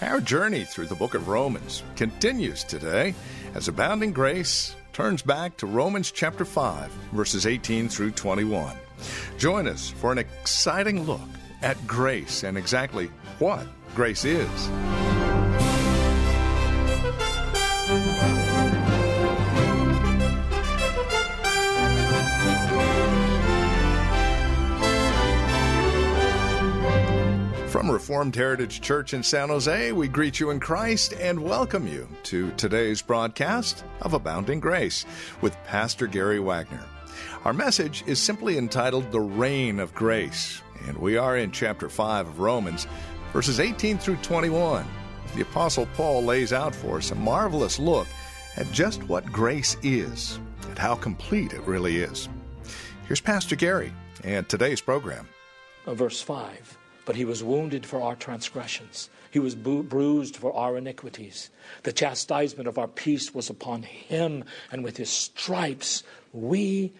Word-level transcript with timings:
Our 0.00 0.20
journey 0.20 0.62
through 0.62 0.86
the 0.86 0.94
book 0.94 1.14
of 1.14 1.26
Romans 1.26 1.82
continues 1.96 2.62
today 2.62 3.16
as 3.54 3.66
Abounding 3.66 4.12
Grace 4.12 4.76
turns 4.92 5.22
back 5.22 5.56
to 5.56 5.66
Romans 5.66 6.12
chapter 6.12 6.44
5, 6.44 6.88
verses 7.10 7.46
18 7.46 7.88
through 7.88 8.12
21. 8.12 8.76
Join 9.38 9.66
us 9.66 9.90
for 9.90 10.12
an 10.12 10.18
exciting 10.18 11.02
look 11.02 11.20
at 11.62 11.84
grace 11.88 12.44
and 12.44 12.56
exactly 12.56 13.06
what 13.40 13.66
grace 13.96 14.24
is. 14.24 14.68
From 27.78 27.92
Reformed 27.92 28.34
Heritage 28.34 28.80
Church 28.80 29.14
in 29.14 29.22
San 29.22 29.50
Jose, 29.50 29.92
we 29.92 30.08
greet 30.08 30.40
you 30.40 30.50
in 30.50 30.58
Christ 30.58 31.14
and 31.20 31.38
welcome 31.38 31.86
you 31.86 32.08
to 32.24 32.50
today's 32.56 33.00
broadcast 33.00 33.84
of 34.02 34.14
Abounding 34.14 34.58
Grace 34.58 35.06
with 35.42 35.56
Pastor 35.62 36.08
Gary 36.08 36.40
Wagner. 36.40 36.84
Our 37.44 37.52
message 37.52 38.02
is 38.08 38.20
simply 38.20 38.58
entitled 38.58 39.12
The 39.12 39.20
Reign 39.20 39.78
of 39.78 39.94
Grace, 39.94 40.60
and 40.88 40.98
we 40.98 41.16
are 41.16 41.36
in 41.36 41.52
chapter 41.52 41.88
5 41.88 42.26
of 42.26 42.40
Romans, 42.40 42.88
verses 43.32 43.60
18 43.60 43.98
through 43.98 44.16
21. 44.16 44.84
The 45.36 45.42
Apostle 45.42 45.86
Paul 45.94 46.24
lays 46.24 46.52
out 46.52 46.74
for 46.74 46.96
us 46.96 47.12
a 47.12 47.14
marvelous 47.14 47.78
look 47.78 48.08
at 48.56 48.72
just 48.72 49.04
what 49.04 49.24
grace 49.26 49.76
is 49.84 50.40
and 50.68 50.76
how 50.76 50.96
complete 50.96 51.52
it 51.52 51.62
really 51.62 51.98
is. 51.98 52.28
Here's 53.06 53.20
Pastor 53.20 53.54
Gary 53.54 53.92
and 54.24 54.48
today's 54.48 54.80
program. 54.80 55.28
Uh, 55.86 55.94
verse 55.94 56.20
5 56.20 56.77
But 57.08 57.16
he 57.16 57.24
was 57.24 57.42
wounded 57.42 57.86
for 57.86 58.02
our 58.02 58.16
transgressions, 58.16 59.08
he 59.30 59.38
was 59.38 59.54
bu- 59.54 59.82
bruised 59.82 60.36
for 60.36 60.54
our 60.54 60.76
iniquities. 60.76 61.48
The 61.84 61.92
chastisement 61.94 62.68
of 62.68 62.76
our 62.76 62.86
peace 62.86 63.32
was 63.32 63.48
upon 63.48 63.84
him, 63.84 64.44
and 64.70 64.84
with 64.84 64.98
his 64.98 65.08
stripes 65.08 66.02
we 66.34 66.92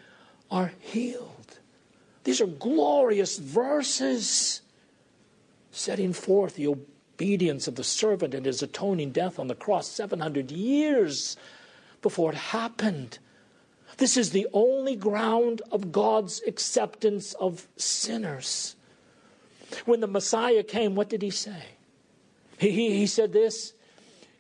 are 0.51 0.73
healed. 0.81 1.59
These 2.25 2.41
are 2.41 2.47
glorious 2.47 3.37
verses 3.37 4.63
setting 5.73 6.15
forth 6.15 6.55
the 6.55 6.69
obedience 6.69 7.69
of 7.69 7.75
the 7.75 7.85
servant 7.85 8.33
and 8.33 8.47
his 8.47 8.63
atoning 8.63 9.11
death 9.11 9.39
on 9.39 9.49
the 9.49 9.55
cross 9.55 9.89
700 9.89 10.51
years 10.51 11.37
before 12.01 12.33
it 12.33 12.39
happened. 12.39 13.19
This 13.99 14.17
is 14.17 14.31
the 14.31 14.47
only 14.55 14.97
ground 14.97 15.61
of 15.71 15.93
God's 15.93 16.41
acceptance 16.47 17.35
of 17.35 17.69
sinners. 17.77 18.75
When 19.85 20.01
the 20.01 20.07
Messiah 20.07 20.63
came, 20.63 20.95
what 20.95 21.09
did 21.09 21.23
he 21.23 21.31
say? 21.31 21.63
He, 22.59 22.71
he, 22.71 22.97
he 22.99 23.07
said 23.07 23.33
this 23.33 23.73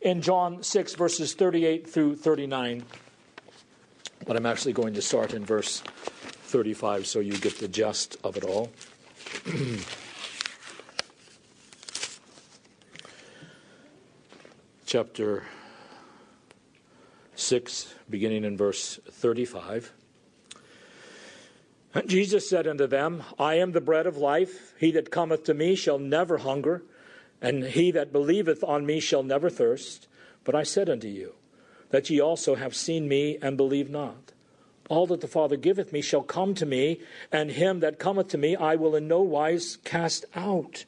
in 0.00 0.22
John 0.22 0.62
6, 0.62 0.94
verses 0.94 1.34
38 1.34 1.88
through 1.88 2.16
39. 2.16 2.84
But 4.26 4.36
I'm 4.36 4.46
actually 4.46 4.72
going 4.72 4.94
to 4.94 5.02
start 5.02 5.34
in 5.34 5.44
verse 5.44 5.80
35 5.80 7.06
so 7.06 7.20
you 7.20 7.36
get 7.38 7.58
the 7.58 7.68
gist 7.68 8.16
of 8.24 8.36
it 8.36 8.44
all. 8.44 8.70
Chapter 14.86 15.44
6, 17.34 17.94
beginning 18.08 18.44
in 18.44 18.56
verse 18.56 18.98
35. 19.10 19.92
Jesus 22.06 22.48
said 22.48 22.66
unto 22.66 22.86
them, 22.86 23.22
I 23.38 23.54
am 23.54 23.72
the 23.72 23.80
bread 23.80 24.06
of 24.06 24.16
life. 24.16 24.74
He 24.78 24.90
that 24.92 25.10
cometh 25.10 25.44
to 25.44 25.54
me 25.54 25.74
shall 25.74 25.98
never 25.98 26.38
hunger, 26.38 26.82
and 27.40 27.64
he 27.64 27.90
that 27.92 28.12
believeth 28.12 28.62
on 28.62 28.84
me 28.84 29.00
shall 29.00 29.22
never 29.22 29.48
thirst. 29.48 30.06
But 30.44 30.54
I 30.54 30.62
said 30.62 30.88
unto 30.88 31.08
you, 31.08 31.34
that 31.90 32.10
ye 32.10 32.20
also 32.20 32.54
have 32.56 32.76
seen 32.76 33.08
me 33.08 33.38
and 33.40 33.56
believe 33.56 33.90
not. 33.90 34.32
All 34.88 35.06
that 35.08 35.20
the 35.20 35.28
Father 35.28 35.56
giveth 35.56 35.92
me 35.92 36.00
shall 36.00 36.22
come 36.22 36.54
to 36.54 36.66
me, 36.66 37.00
and 37.32 37.50
him 37.50 37.80
that 37.80 37.98
cometh 37.98 38.28
to 38.28 38.38
me 38.38 38.56
I 38.56 38.76
will 38.76 38.94
in 38.94 39.08
no 39.08 39.20
wise 39.20 39.76
cast 39.84 40.24
out. 40.34 40.84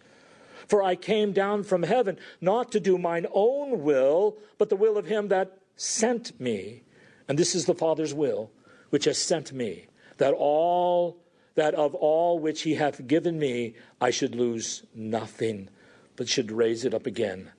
For 0.67 0.83
I 0.83 0.97
came 0.97 1.33
down 1.33 1.65
from 1.65 1.83
heaven 1.83 2.19
not 2.41 2.71
to 2.73 2.81
do 2.81 2.97
mine 2.97 3.27
own 3.33 3.83
will, 3.83 4.37
but 4.57 4.69
the 4.69 4.77
will 4.77 4.97
of 4.97 5.07
him 5.07 5.29
that 5.29 5.59
sent 5.77 6.39
me. 6.41 6.83
And 7.29 7.39
this 7.39 7.55
is 7.55 7.67
the 7.67 7.75
Father's 7.75 8.15
will, 8.15 8.51
which 8.91 9.05
has 9.05 9.19
sent 9.19 9.53
me, 9.53 9.87
that 10.21 10.35
all 10.35 11.17
that 11.55 11.75
of 11.75 11.95
all 11.95 12.39
which 12.39 12.63
he 12.63 12.75
hath 12.75 13.07
given 13.07 13.39
me 13.39 13.75
I 14.03 14.11
should 14.11 14.35
lose 14.35 14.83
nothing, 14.95 15.69
but 16.15 16.29
should 16.29 16.53
raise 16.53 16.85
it 16.85 16.93
up 16.93 17.07
again 17.07 17.51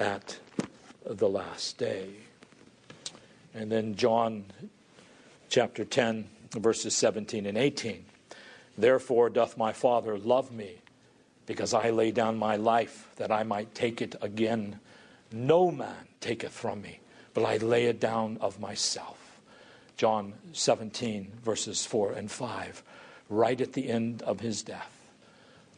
at 0.00 0.40
the 1.06 1.28
last 1.28 1.78
day. 1.78 2.10
And 3.54 3.70
then 3.70 3.94
John 3.94 4.46
chapter 5.48 5.84
10, 5.84 6.28
verses 6.56 6.96
17 6.96 7.46
and 7.46 7.56
18. 7.56 8.04
Therefore 8.76 9.30
doth 9.30 9.56
my 9.56 9.72
Father 9.72 10.18
love 10.18 10.50
me, 10.50 10.78
because 11.46 11.72
I 11.72 11.90
lay 11.90 12.10
down 12.10 12.36
my 12.36 12.56
life 12.56 13.10
that 13.14 13.30
I 13.30 13.44
might 13.44 13.76
take 13.76 14.02
it 14.02 14.16
again. 14.20 14.80
No 15.30 15.70
man 15.70 16.08
taketh 16.20 16.52
from 16.52 16.82
me, 16.82 16.98
but 17.32 17.44
I 17.44 17.58
lay 17.58 17.84
it 17.84 18.00
down 18.00 18.38
of 18.40 18.58
myself. 18.58 19.21
John 20.02 20.34
17, 20.50 21.30
verses 21.44 21.86
4 21.86 22.14
and 22.14 22.28
5, 22.28 22.82
right 23.28 23.60
at 23.60 23.74
the 23.74 23.88
end 23.88 24.20
of 24.22 24.40
his 24.40 24.64
death. 24.64 25.08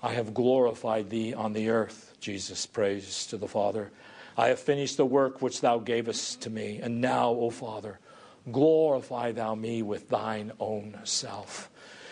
I 0.02 0.14
have 0.14 0.32
glorified 0.32 1.10
thee 1.10 1.34
on 1.34 1.52
the 1.52 1.68
earth, 1.68 2.16
Jesus 2.20 2.64
prays 2.64 3.26
to 3.26 3.36
the 3.36 3.46
Father. 3.46 3.90
I 4.34 4.48
have 4.48 4.58
finished 4.58 4.96
the 4.96 5.04
work 5.04 5.42
which 5.42 5.60
thou 5.60 5.76
gavest 5.76 6.40
to 6.40 6.48
me, 6.48 6.80
and 6.82 7.02
now, 7.02 7.32
O 7.32 7.50
Father, 7.50 7.98
glorify 8.50 9.32
thou 9.32 9.54
me 9.54 9.82
with 9.82 10.08
thine 10.08 10.52
own 10.58 11.00
self. 11.04 11.68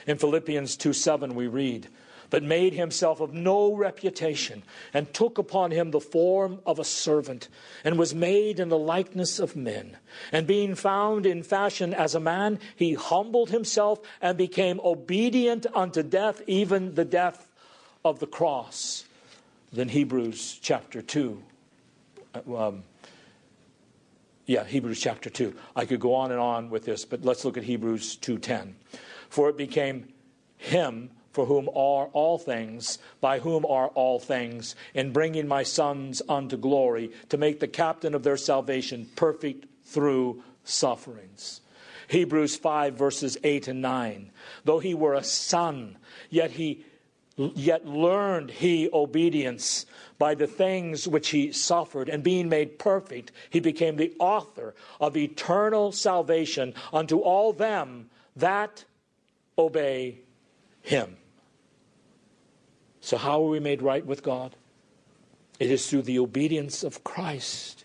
In 0.07 0.19
Philippians 0.19 0.77
2 0.77 0.93
7, 0.93 1.35
we 1.35 1.47
read, 1.47 1.89
but 2.33 2.43
made 2.43 2.73
himself 2.73 3.21
of 3.21 3.35
no 3.35 3.75
reputation, 3.75 4.63
and 4.95 5.13
took 5.13 5.37
upon 5.37 5.71
him 5.71 5.91
the 5.91 6.01
form 6.01 6.61
of 6.65 6.79
a 6.79 6.85
servant, 6.85 7.51
and 7.85 7.99
was 7.99 8.15
made 8.15 8.59
in 8.59 8.71
the 8.71 8.79
likeness 8.79 9.39
of 9.39 9.55
men. 9.55 9.99
And 10.33 10.47
being 10.47 10.75
found 10.75 11.27
in 11.27 11.43
fashion 11.43 11.93
as 11.93 12.15
a 12.15 12.21
man, 12.21 12.59
he 12.75 12.95
humbled 12.95 13.51
himself 13.51 14.01
and 14.23 14.39
became 14.39 14.81
obedient 14.83 15.67
unto 15.75 16.03
death, 16.03 16.41
even 16.47 16.95
the 16.95 17.05
death 17.05 17.51
of 18.03 18.19
the 18.19 18.27
cross. 18.27 19.05
Then 19.71 19.91
Hebrews 19.91 20.59
chapter 20.63 21.03
2. 21.03 21.43
Um, 22.57 22.83
yeah, 24.47 24.65
Hebrews 24.65 25.01
chapter 25.01 25.29
2. 25.29 25.55
I 25.77 25.85
could 25.85 26.01
go 26.01 26.15
on 26.15 26.31
and 26.31 26.41
on 26.41 26.71
with 26.71 26.87
this, 26.87 27.05
but 27.05 27.27
let's 27.27 27.45
look 27.45 27.59
at 27.59 27.65
Hebrews 27.65 28.17
2:10. 28.17 28.77
For 29.29 29.51
it 29.51 29.59
became 29.59 30.09
him 30.57 31.11
for 31.33 31.47
whom 31.47 31.69
are 31.71 32.07
all 32.13 32.39
things, 32.39 32.99
by 33.21 33.39
whom 33.39 33.65
are 33.67 33.89
all 33.89 34.19
things, 34.19 34.75
in 34.95 35.13
bringing 35.13 35.49
my 35.49 35.63
sons 35.63 36.23
unto 36.29 36.57
glory, 36.57 37.11
to 37.29 37.37
make 37.37 37.61
the 37.61 37.69
captain 37.69 38.15
of 38.15 38.23
their 38.23 38.37
salvation 38.37 39.09
perfect 39.17 39.67
through 39.85 40.43
sufferings. 40.65 41.61
Hebrews 42.09 42.57
5 42.57 42.95
verses 42.95 43.39
8 43.43 43.69
and 43.69 43.81
9. 43.81 44.31
Though 44.65 44.79
he 44.79 44.95
were 44.95 45.15
a 45.15 45.25
son, 45.25 45.97
yet 46.29 46.53
he 46.53 46.85
yet 47.37 47.87
learned 47.87 48.51
he 48.51 48.91
obedience 48.93 49.87
by 50.19 50.35
the 50.35 50.47
things 50.47 51.09
which 51.09 51.31
he 51.31 51.51
suffered, 51.51 52.09
and 52.09 52.23
being 52.23 52.49
made 52.49 52.79
perfect, 52.79 53.33
he 53.51 53.59
became 53.59 53.97
the 53.97 54.15
author 54.21 54.75
of 55.01 55.17
eternal 55.17 55.91
salvation 55.91 56.75
unto 56.93 57.19
all 57.19 57.53
them 57.53 58.11
that 58.37 58.85
obey 59.59 60.21
him. 60.83 61.17
So, 63.03 63.19
how 63.19 63.43
are 63.43 63.49
we 63.49 63.61
made 63.61 63.83
right 63.83 64.07
with 64.07 64.23
God? 64.23 64.57
It 65.61 65.71
is 65.71 65.91
through 65.91 66.03
the 66.03 66.19
obedience 66.19 66.83
of 66.83 67.05
Christ. 67.05 67.85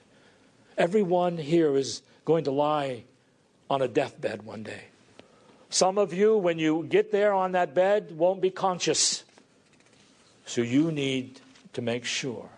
Everyone 0.78 1.38
here 1.38 1.76
is 1.76 2.02
going 2.24 2.46
to 2.46 2.52
lie 2.52 3.04
on 3.70 3.82
a 3.82 3.90
deathbed 3.90 4.44
one 4.44 4.64
day. 4.64 4.86
Some 5.70 5.98
of 5.98 6.14
you, 6.14 6.38
when 6.38 6.60
you 6.60 6.86
get 6.88 7.12
there 7.12 7.34
on 7.34 7.52
that 7.52 7.74
bed, 7.74 8.18
won't 8.18 8.40
be 8.40 8.52
conscious. 8.52 9.26
So, 10.46 10.62
you 10.62 10.92
need 10.92 11.42
to 11.74 11.82
make 11.82 12.06
sure 12.06 12.50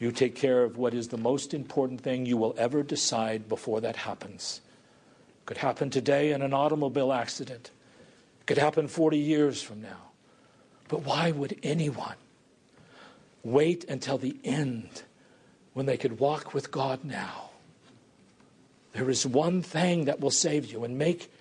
You 0.00 0.10
take 0.10 0.34
care 0.34 0.64
of 0.64 0.78
what 0.78 0.94
is 0.94 1.08
the 1.08 1.18
most 1.18 1.52
important 1.52 2.00
thing 2.00 2.24
you 2.24 2.38
will 2.38 2.54
ever 2.56 2.82
decide 2.82 3.50
before 3.50 3.82
that 3.82 3.96
happens. 3.96 4.62
It 5.42 5.46
could 5.46 5.58
happen 5.58 5.90
today 5.90 6.32
in 6.32 6.40
an 6.40 6.54
automobile 6.54 7.12
accident. 7.12 7.70
It 8.40 8.46
could 8.46 8.56
happen 8.56 8.88
40 8.88 9.18
years 9.18 9.62
from 9.62 9.82
now. 9.82 10.09
But 10.90 11.06
why 11.06 11.30
would 11.30 11.56
anyone 11.62 12.16
wait 13.44 13.84
until 13.84 14.18
the 14.18 14.36
end 14.42 15.04
when 15.72 15.86
they 15.86 15.96
could 15.96 16.18
walk 16.18 16.52
with 16.52 16.72
God 16.72 17.04
now? 17.04 17.50
There 18.92 19.08
is 19.08 19.24
one 19.24 19.62
thing 19.62 20.06
that 20.06 20.18
will 20.18 20.32
save 20.32 20.66
you 20.66 20.82
and 20.82 20.98
make 20.98 21.32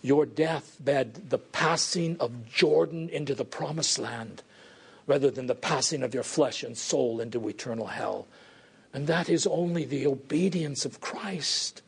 your 0.00 0.24
deathbed 0.24 1.28
the 1.28 1.36
passing 1.36 2.16
of 2.20 2.48
Jordan 2.48 3.10
into 3.10 3.34
the 3.34 3.44
promised 3.44 3.98
land 3.98 4.42
rather 5.06 5.30
than 5.30 5.46
the 5.46 5.54
passing 5.54 6.02
of 6.02 6.14
your 6.14 6.22
flesh 6.22 6.62
and 6.62 6.76
soul 6.76 7.20
into 7.20 7.48
eternal 7.48 7.88
hell. 7.88 8.26
And 8.94 9.06
that 9.08 9.28
is 9.28 9.46
only 9.46 9.84
the 9.84 10.06
obedience 10.06 10.86
of 10.86 11.02
Christ. 11.02 11.82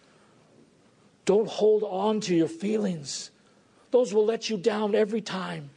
Don't 1.25 1.49
hold 1.49 1.85
on 1.85 2.21
to 2.21 2.35
your 2.35 2.49
feelings, 2.49 3.31
those 3.93 4.13
will 4.13 4.27
let 4.27 4.51
you 4.51 4.59
down 4.59 4.95
every 4.95 5.23
time. 5.23 5.71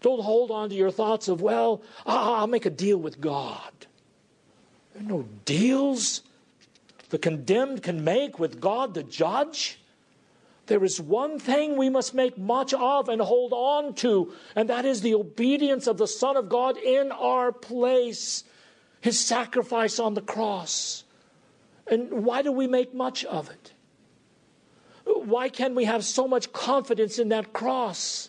Don't 0.00 0.22
hold 0.22 0.50
on 0.50 0.70
to 0.70 0.74
your 0.74 0.90
thoughts 0.90 1.28
of, 1.28 1.42
well, 1.42 1.82
I'll 2.06 2.46
make 2.46 2.66
a 2.66 2.70
deal 2.70 2.96
with 2.96 3.20
God. 3.20 3.72
There 4.94 5.02
are 5.02 5.06
no 5.06 5.28
deals 5.44 6.22
the 7.10 7.18
condemned 7.18 7.82
can 7.82 8.02
make 8.02 8.38
with 8.38 8.60
God 8.60 8.94
the 8.94 9.02
judge. 9.02 9.78
There 10.66 10.84
is 10.84 11.00
one 11.00 11.38
thing 11.38 11.76
we 11.76 11.90
must 11.90 12.14
make 12.14 12.38
much 12.38 12.72
of 12.72 13.08
and 13.08 13.20
hold 13.20 13.52
on 13.52 13.94
to, 13.94 14.32
and 14.54 14.70
that 14.70 14.84
is 14.84 15.00
the 15.00 15.14
obedience 15.14 15.88
of 15.88 15.98
the 15.98 16.06
Son 16.06 16.36
of 16.36 16.48
God 16.48 16.76
in 16.78 17.10
our 17.10 17.50
place, 17.50 18.44
his 19.00 19.18
sacrifice 19.18 19.98
on 19.98 20.14
the 20.14 20.20
cross. 20.20 21.02
And 21.88 22.24
why 22.24 22.42
do 22.42 22.52
we 22.52 22.68
make 22.68 22.94
much 22.94 23.24
of 23.24 23.50
it? 23.50 23.72
Why 25.04 25.48
can 25.48 25.74
we 25.74 25.86
have 25.86 26.04
so 26.04 26.28
much 26.28 26.52
confidence 26.52 27.18
in 27.18 27.30
that 27.30 27.52
cross? 27.52 28.28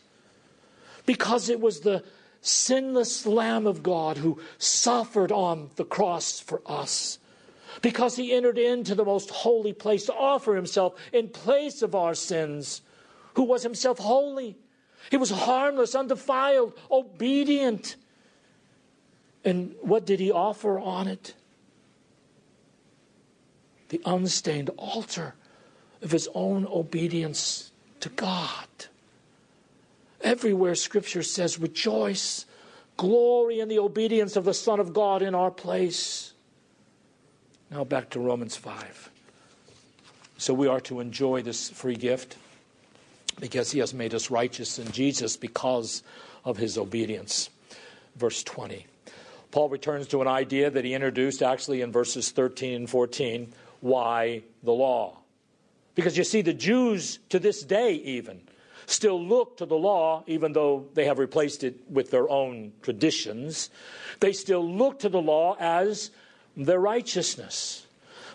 Because 1.05 1.49
it 1.49 1.59
was 1.59 1.81
the 1.81 2.03
sinless 2.41 3.25
Lamb 3.25 3.67
of 3.67 3.83
God 3.83 4.17
who 4.17 4.41
suffered 4.57 5.31
on 5.31 5.69
the 5.75 5.85
cross 5.85 6.39
for 6.39 6.61
us 6.65 7.19
because 7.81 8.15
he 8.15 8.33
entered 8.33 8.57
into 8.57 8.95
the 8.95 9.05
most 9.05 9.29
holy 9.29 9.73
place 9.73 10.05
to 10.05 10.13
offer 10.13 10.55
himself 10.55 10.93
in 11.13 11.29
place 11.29 11.81
of 11.81 11.95
our 11.95 12.13
sins, 12.13 12.81
who 13.35 13.43
was 13.43 13.63
himself 13.63 13.99
holy. 13.99 14.57
He 15.09 15.17
was 15.17 15.29
harmless, 15.29 15.95
undefiled, 15.95 16.73
obedient. 16.89 17.95
And 19.45 19.75
what 19.81 20.05
did 20.05 20.19
he 20.19 20.31
offer 20.31 20.79
on 20.79 21.07
it? 21.07 21.33
The 23.89 24.01
unstained 24.05 24.69
altar 24.77 25.35
of 26.01 26.11
his 26.11 26.29
own 26.33 26.67
obedience 26.67 27.71
to 28.01 28.09
God. 28.09 28.67
Everywhere 30.23 30.75
Scripture 30.75 31.23
says, 31.23 31.59
rejoice, 31.59 32.45
glory 32.97 33.59
in 33.59 33.67
the 33.67 33.79
obedience 33.79 34.35
of 34.35 34.45
the 34.45 34.53
Son 34.53 34.79
of 34.79 34.93
God 34.93 35.21
in 35.21 35.33
our 35.33 35.51
place. 35.51 36.33
Now 37.71 37.83
back 37.83 38.09
to 38.11 38.19
Romans 38.19 38.55
5. 38.55 39.09
So 40.37 40.53
we 40.53 40.67
are 40.67 40.81
to 40.81 40.99
enjoy 40.99 41.41
this 41.41 41.69
free 41.69 41.95
gift 41.95 42.37
because 43.39 43.71
he 43.71 43.79
has 43.79 43.93
made 43.93 44.13
us 44.13 44.29
righteous 44.29 44.79
in 44.79 44.91
Jesus 44.91 45.37
because 45.37 46.03
of 46.43 46.57
his 46.57 46.77
obedience. 46.77 47.49
Verse 48.15 48.43
20. 48.43 48.85
Paul 49.51 49.69
returns 49.69 50.07
to 50.07 50.21
an 50.21 50.27
idea 50.27 50.69
that 50.69 50.85
he 50.85 50.93
introduced 50.93 51.41
actually 51.41 51.81
in 51.81 51.91
verses 51.91 52.31
13 52.31 52.73
and 52.73 52.89
14. 52.89 53.51
Why 53.81 54.43
the 54.63 54.71
law? 54.71 55.17
Because 55.93 56.17
you 56.17 56.23
see, 56.23 56.41
the 56.41 56.53
Jews 56.53 57.19
to 57.29 57.39
this 57.39 57.63
day, 57.63 57.93
even, 57.93 58.41
still 58.91 59.21
look 59.21 59.57
to 59.57 59.65
the 59.65 59.77
law, 59.77 60.23
even 60.27 60.53
though 60.53 60.87
they 60.93 61.05
have 61.05 61.19
replaced 61.19 61.63
it 61.63 61.79
with 61.89 62.11
their 62.11 62.29
own 62.29 62.73
traditions. 62.81 63.69
They 64.19 64.33
still 64.33 64.67
look 64.67 64.99
to 64.99 65.09
the 65.09 65.21
law 65.21 65.55
as 65.59 66.11
their 66.55 66.79
righteousness. 66.79 67.87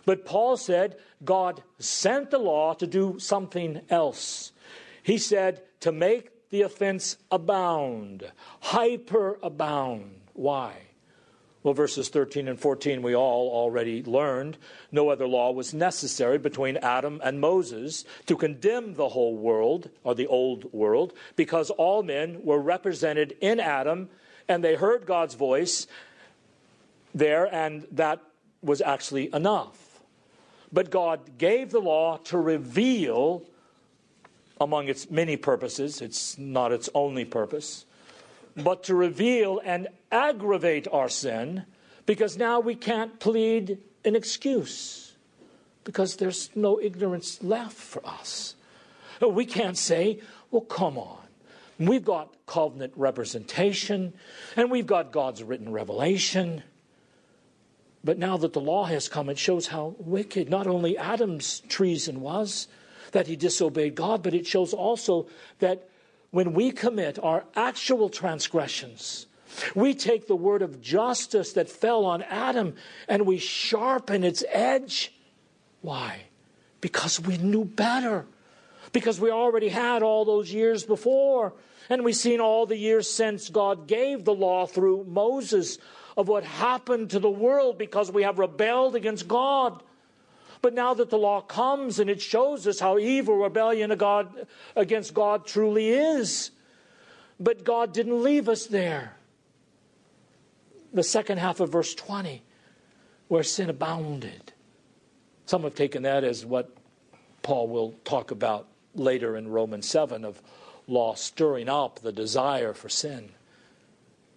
But 0.05 0.25
Paul 0.25 0.57
said 0.57 0.97
God 1.25 1.63
sent 1.79 2.31
the 2.31 2.39
law 2.39 2.75
to 2.75 2.87
do 2.87 3.19
something 3.19 3.81
else. 3.91 4.53
He 5.03 5.19
said 5.19 5.63
to 5.81 5.93
make 5.93 6.31
the 6.51 6.63
offense 6.63 7.17
abound, 7.31 8.31
hyper 8.61 9.39
abound. 9.43 10.21
Why? 10.33 10.86
Well, 11.67 11.75
verses 11.75 12.11
13 12.11 12.47
and 12.47 12.61
14, 12.61 13.03
we 13.03 13.17
all 13.17 13.51
already 13.51 14.01
learned 14.05 14.57
no 14.93 15.09
other 15.09 15.27
law 15.27 15.51
was 15.51 15.75
necessary 15.75 16.39
between 16.39 16.77
Adam 16.77 17.21
and 17.25 17.41
Moses 17.41 18.05
to 18.27 18.37
condemn 18.37 18.95
the 18.95 19.09
whole 19.09 19.37
world, 19.37 19.91
or 20.05 20.15
the 20.15 20.29
old 20.29 20.73
world, 20.73 21.13
because 21.35 21.71
all 21.71 22.05
men 22.05 22.39
were 22.45 22.61
represented 22.61 23.37
in 23.41 23.59
Adam 23.59 24.09
and 24.47 24.63
they 24.63 24.77
heard 24.77 25.07
God's 25.07 25.35
voice 25.35 25.89
there, 27.13 27.53
and 27.53 27.85
that 27.91 28.21
was 28.63 28.81
actually 28.81 29.29
enough. 29.35 29.99
But 30.73 30.91
God 30.91 31.37
gave 31.37 31.73
the 31.73 31.81
law 31.81 32.19
to 32.27 32.39
reveal, 32.39 33.43
among 34.61 34.87
its 34.87 35.11
many 35.11 35.37
purposes, 35.37 36.01
it's 36.01 36.39
not 36.39 36.71
its 36.71 36.89
only 36.95 37.25
purpose, 37.25 37.86
but 38.57 38.85
to 38.85 38.95
reveal 38.95 39.61
and 39.65 39.89
aggravate 40.11 40.89
our 40.91 41.09
sin 41.09 41.65
because 42.07 42.37
now 42.39 42.61
we 42.61 42.75
can't 42.75 43.21
plead 43.21 43.79
an 44.05 44.17
excuse 44.17 45.15
because 45.85 46.17
there's 46.17 46.51
no 46.55 46.81
ignorance 46.81 47.43
left 47.43 47.77
for 47.77 48.05
us. 48.07 48.55
We 49.21 49.45
can't 49.45 49.77
say, 49.77 50.21
well, 50.51 50.63
come 50.63 50.99
on. 50.99 51.19
We've 51.79 52.05
got 52.05 52.35
covenant 52.47 52.93
representation 52.97 54.15
and 54.57 54.71
we've 54.71 54.87
got 54.87 55.13
God's 55.13 55.43
written 55.43 55.71
revelation. 55.73 56.63
But 58.03 58.19
now 58.19 58.37
that 58.39 58.53
the 58.53 58.61
law 58.61 58.85
has 58.85 59.09
come, 59.09 59.29
it 59.29 59.39
shows 59.39 59.67
how 59.67 59.97
wicked 59.99 60.49
not 60.49 60.67
only 60.67 60.97
Adam's 60.97 61.61
treason 61.69 62.21
was, 62.21 62.69
that 63.13 63.27
he 63.27 63.37
disobeyed 63.37 63.95
God, 63.95 64.23
but 64.23 64.35
it 64.35 64.47
shows 64.47 64.73
also 64.73 65.27
that 65.59 65.89
when 66.37 66.53
we 66.53 66.71
commit 66.71 67.19
our 67.23 67.47
actual 67.55 68.11
transgressions, 68.11 69.27
we 69.75 69.95
take 69.95 70.27
the 70.29 70.37
word 70.37 70.61
of 70.61 70.83
justice 70.83 71.55
that 71.55 71.67
fell 71.67 72.05
on 72.05 72.23
Adam 72.25 72.75
and 73.09 73.25
we 73.25 73.39
sharpen 73.39 74.23
its 74.23 74.45
edge. 74.51 75.15
Why? 75.81 76.25
Because 76.83 77.19
we 77.19 77.39
knew 77.39 77.65
better. 77.65 78.27
Because 78.93 79.19
we 79.19 79.31
already 79.31 79.71
had 79.71 80.03
all 80.03 80.27
those 80.27 80.53
years 80.53 80.85
before. 80.85 81.55
And 81.89 82.05
we've 82.05 82.15
seen 82.15 82.39
all 82.39 82.67
the 82.67 82.77
years 82.77 83.11
since 83.11 83.49
God 83.49 83.87
gave 83.87 84.27
the 84.27 84.35
law 84.35 84.67
through 84.67 85.05
Moses 85.09 85.79
of 86.19 86.29
what 86.29 86.45
happened 86.45 87.09
to 87.13 87.19
the 87.19 87.31
world 87.31 87.79
because 87.79 88.13
we 88.13 88.25
have 88.25 88.39
rebelled 88.39 88.95
against 88.95 89.27
God. 89.27 89.83
But 90.67 90.75
now 90.75 90.95
that 90.95 91.11
the 91.11 91.17
law 91.17 91.43
comes 91.43 92.01
and 92.01 92.11
it 92.11 92.21
shows 92.21 92.67
us 92.67 92.81
how 92.81 92.99
evil 92.99 93.37
rebellion 93.37 93.97
against 94.75 95.15
God 95.15 95.47
truly 95.47 95.91
is. 95.91 96.51
But 97.39 97.63
God 97.63 97.93
didn't 97.93 98.21
leave 98.21 98.49
us 98.49 98.67
there. 98.67 99.15
The 100.93 101.05
second 101.05 101.39
half 101.39 101.61
of 101.61 101.71
verse 101.71 101.95
20, 101.95 102.43
where 103.29 103.45
sin 103.45 103.71
abounded. 103.71 104.55
Some 105.45 105.63
have 105.63 105.77
taken 105.77 106.03
that 106.03 106.25
as 106.25 106.45
what 106.45 106.77
Paul 107.43 107.69
will 107.69 107.95
talk 108.03 108.33
about 108.33 108.67
later 108.97 109.37
in 109.37 109.47
Romans 109.47 109.89
7 109.89 110.25
of 110.25 110.43
law 110.89 111.15
stirring 111.15 111.69
up 111.69 112.01
the 112.01 112.11
desire 112.11 112.75
for 112.75 112.89
sin. 112.89 113.31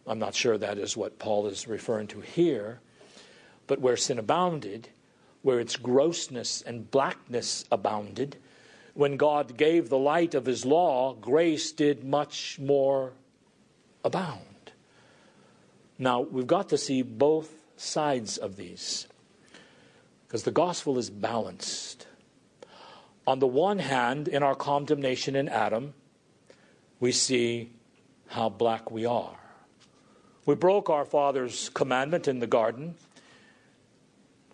I'm 0.05 0.19
not 0.19 0.35
sure 0.35 0.59
that 0.59 0.77
is 0.77 0.95
what 0.95 1.17
Paul 1.17 1.47
is 1.47 1.67
referring 1.67 2.05
to 2.09 2.21
here. 2.21 2.81
But 3.65 3.81
where 3.81 3.97
sin 3.97 4.19
abounded, 4.19 4.89
where 5.41 5.59
its 5.59 5.75
grossness 5.75 6.61
and 6.61 6.91
blackness 6.91 7.65
abounded, 7.71 8.37
when 8.93 9.17
God 9.17 9.55
gave 9.55 9.89
the 9.89 9.97
light 9.97 10.35
of 10.35 10.45
his 10.45 10.65
law, 10.65 11.13
grace 11.13 11.71
did 11.71 12.03
much 12.03 12.59
more 12.59 13.13
abound. 14.03 14.71
Now, 15.97 16.21
we've 16.21 16.47
got 16.47 16.69
to 16.69 16.77
see 16.77 17.01
both 17.01 17.51
sides 17.77 18.37
of 18.37 18.55
these 18.55 19.07
because 20.27 20.43
the 20.43 20.51
gospel 20.51 20.97
is 20.97 21.09
balanced. 21.09 22.07
On 23.25 23.39
the 23.39 23.47
one 23.47 23.79
hand, 23.79 24.27
in 24.27 24.43
our 24.43 24.55
condemnation 24.55 25.35
in 25.35 25.47
Adam, 25.49 25.93
we 26.99 27.11
see 27.11 27.71
how 28.27 28.49
black 28.49 28.91
we 28.91 29.05
are. 29.05 29.37
We 30.45 30.55
broke 30.55 30.89
our 30.89 31.05
Father's 31.05 31.69
commandment 31.69 32.27
in 32.27 32.39
the 32.39 32.47
garden. 32.47 32.95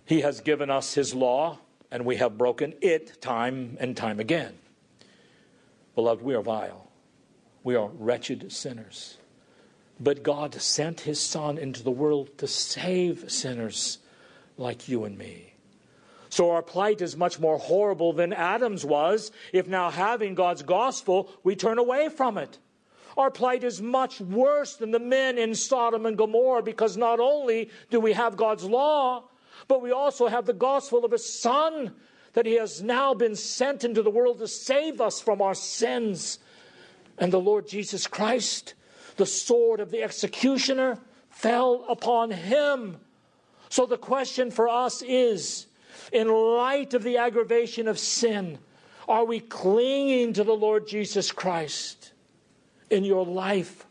He 0.05 0.21
has 0.21 0.41
given 0.41 0.69
us 0.69 0.93
His 0.93 1.13
law, 1.15 1.59
and 1.91 2.05
we 2.05 2.17
have 2.17 2.37
broken 2.37 2.73
it 2.81 3.21
time 3.21 3.77
and 3.79 3.97
time 3.97 4.19
again. 4.19 4.53
Beloved, 5.95 6.23
we 6.23 6.35
are 6.35 6.41
vile. 6.41 6.91
We 7.63 7.75
are 7.75 7.89
wretched 7.89 8.51
sinners. 8.51 9.17
But 9.99 10.23
God 10.23 10.53
sent 10.55 11.01
His 11.01 11.19
Son 11.19 11.57
into 11.57 11.81
the 11.81 11.91
world 11.91 12.37
to 12.37 12.47
save 12.47 13.31
sinners. 13.31 13.99
like 14.57 14.87
you 14.87 15.03
and 15.03 15.17
me. 15.17 15.53
So 16.29 16.51
our 16.51 16.61
plight 16.61 17.01
is 17.01 17.17
much 17.17 17.39
more 17.39 17.57
horrible 17.57 18.13
than 18.13 18.33
Adam's 18.33 18.85
was 18.85 19.31
if 19.51 19.67
now 19.67 19.89
having 19.89 20.35
God's 20.35 20.63
gospel, 20.63 21.29
we 21.43 21.55
turn 21.55 21.77
away 21.77 22.09
from 22.09 22.37
it. 22.37 22.57
Our 23.17 23.31
plight 23.31 23.63
is 23.63 23.81
much 23.81 24.19
worse 24.19 24.75
than 24.75 24.91
the 24.91 24.99
men 24.99 25.37
in 25.37 25.55
Sodom 25.55 26.05
and 26.05 26.17
Gomorrah 26.17 26.63
because 26.63 26.97
not 26.97 27.19
only 27.19 27.69
do 27.89 27.99
we 27.99 28.13
have 28.13 28.35
God's 28.35 28.63
law, 28.65 29.23
but 29.67 29.81
we 29.81 29.91
also 29.91 30.27
have 30.27 30.45
the 30.45 30.53
gospel 30.53 31.05
of 31.05 31.11
His 31.11 31.41
Son 31.41 31.93
that 32.33 32.45
He 32.45 32.55
has 32.55 32.81
now 32.81 33.13
been 33.13 33.35
sent 33.35 33.83
into 33.83 34.03
the 34.03 34.11
world 34.11 34.39
to 34.39 34.47
save 34.47 35.01
us 35.01 35.21
from 35.21 35.41
our 35.41 35.55
sins. 35.55 36.39
And 37.17 37.31
the 37.31 37.39
Lord 37.39 37.67
Jesus 37.67 38.07
Christ, 38.07 38.73
the 39.15 39.25
sword 39.25 39.79
of 39.79 39.89
the 39.89 40.03
executioner, 40.03 40.99
fell 41.29 41.85
upon 41.87 42.31
Him. 42.31 42.97
So 43.69 43.85
the 43.85 43.97
question 43.97 44.51
for 44.51 44.67
us 44.67 45.01
is 45.01 45.67
in 46.11 46.27
light 46.27 46.93
of 46.93 47.03
the 47.03 47.17
aggravation 47.17 47.87
of 47.87 47.97
sin, 47.97 48.59
are 49.07 49.25
we 49.25 49.39
clinging 49.39 50.33
to 50.33 50.43
the 50.43 50.55
Lord 50.55 50.87
Jesus 50.87 51.31
Christ? 51.31 52.11
In 52.89 53.03
your 53.03 53.25
life, 53.25 53.85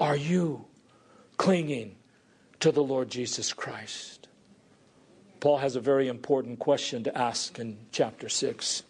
are 0.00 0.16
you 0.16 0.66
clinging 1.36 1.96
to 2.60 2.72
the 2.72 2.82
Lord 2.82 3.10
Jesus 3.10 3.52
Christ? 3.52 4.17
Paul 5.40 5.58
has 5.58 5.76
a 5.76 5.80
very 5.80 6.08
important 6.08 6.58
question 6.58 7.04
to 7.04 7.16
ask 7.16 7.58
in 7.58 7.78
chapter 7.92 8.28
6. 8.28 8.82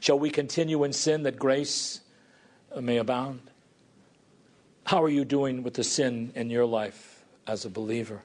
Shall 0.00 0.18
we 0.18 0.30
continue 0.30 0.82
in 0.84 0.92
sin 0.92 1.22
that 1.24 1.38
grace 1.38 2.00
uh, 2.74 2.80
may 2.80 2.96
abound? 2.96 3.40
How 4.84 5.02
are 5.02 5.08
you 5.08 5.24
doing 5.24 5.62
with 5.62 5.74
the 5.74 5.84
sin 5.84 6.32
in 6.34 6.50
your 6.50 6.66
life 6.66 7.24
as 7.46 7.64
a 7.64 7.70
believer? 7.70 8.22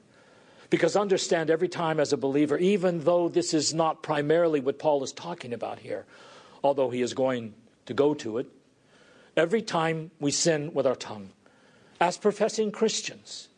Because 0.70 0.96
understand 0.96 1.50
every 1.50 1.68
time 1.68 2.00
as 2.00 2.12
a 2.12 2.16
believer, 2.16 2.58
even 2.58 3.04
though 3.04 3.28
this 3.28 3.54
is 3.54 3.72
not 3.72 4.02
primarily 4.02 4.60
what 4.60 4.78
Paul 4.78 5.02
is 5.02 5.12
talking 5.12 5.54
about 5.54 5.78
here, 5.78 6.04
although 6.64 6.90
he 6.90 7.00
is 7.00 7.14
going 7.14 7.54
to 7.86 7.94
go 7.94 8.12
to 8.14 8.38
it, 8.38 8.46
every 9.36 9.62
time 9.62 10.10
we 10.18 10.30
sin 10.30 10.72
with 10.74 10.86
our 10.86 10.96
tongue, 10.96 11.30
as 12.00 12.18
professing 12.18 12.70
Christians, 12.70 13.48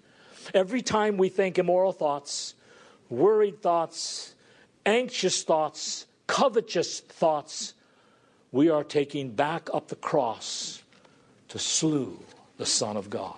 every 0.55 0.83
time 0.83 1.17
we 1.17 1.29
think 1.29 1.59
immoral 1.59 1.93
thoughts, 1.93 2.55
worried 3.11 3.61
thoughts, 3.61 4.35
anxious 4.87 5.43
thoughts, 5.43 6.07
covetous 6.26 7.00
thoughts, 7.00 7.75
we 8.52 8.71
are 8.71 8.85
taking 8.85 9.33
back 9.33 9.69
up 9.75 9.88
the 9.88 9.97
cross 9.97 10.83
to 11.49 11.59
slew 11.59 12.19
the 12.57 12.67
Son 12.67 12.97
of 12.97 13.11
God. 13.11 13.35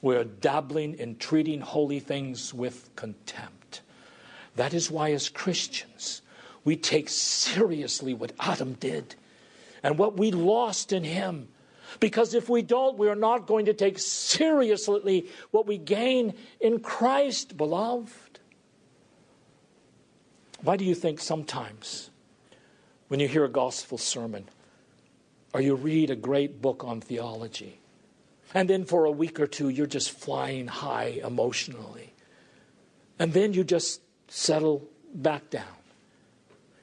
We're 0.00 0.24
dabbling 0.24 0.94
in 0.98 1.16
treating 1.16 1.60
holy 1.60 1.98
things 1.98 2.54
with 2.54 2.94
contempt. 2.94 3.80
That 4.54 4.74
is 4.74 4.90
why, 4.90 5.12
as 5.12 5.28
Christians, 5.28 6.22
we 6.64 6.76
take 6.76 7.08
seriously 7.08 8.14
what 8.14 8.32
Adam 8.38 8.74
did 8.74 9.14
and 9.82 9.98
what 9.98 10.16
we 10.16 10.30
lost 10.30 10.92
in 10.92 11.04
him. 11.04 11.48
Because 12.00 12.34
if 12.34 12.48
we 12.48 12.62
don't, 12.62 12.98
we 12.98 13.08
are 13.08 13.16
not 13.16 13.46
going 13.46 13.66
to 13.66 13.72
take 13.72 13.98
seriously 13.98 15.28
what 15.50 15.66
we 15.66 15.78
gain 15.78 16.34
in 16.60 16.80
Christ, 16.80 17.56
beloved. 17.56 18.27
Why 20.62 20.76
do 20.76 20.84
you 20.84 20.94
think 20.94 21.20
sometimes 21.20 22.10
when 23.08 23.20
you 23.20 23.28
hear 23.28 23.44
a 23.44 23.48
gospel 23.48 23.98
sermon 23.98 24.48
or 25.52 25.60
you 25.60 25.74
read 25.74 26.10
a 26.10 26.16
great 26.16 26.60
book 26.60 26.84
on 26.84 27.00
theology, 27.00 27.80
and 28.54 28.68
then 28.68 28.84
for 28.84 29.04
a 29.04 29.10
week 29.10 29.40
or 29.40 29.46
two, 29.46 29.68
you're 29.68 29.86
just 29.86 30.10
flying 30.10 30.66
high 30.66 31.20
emotionally. 31.24 32.12
And 33.18 33.32
then 33.32 33.52
you 33.52 33.64
just 33.64 34.00
settle 34.28 34.86
back 35.14 35.50
down. 35.50 35.64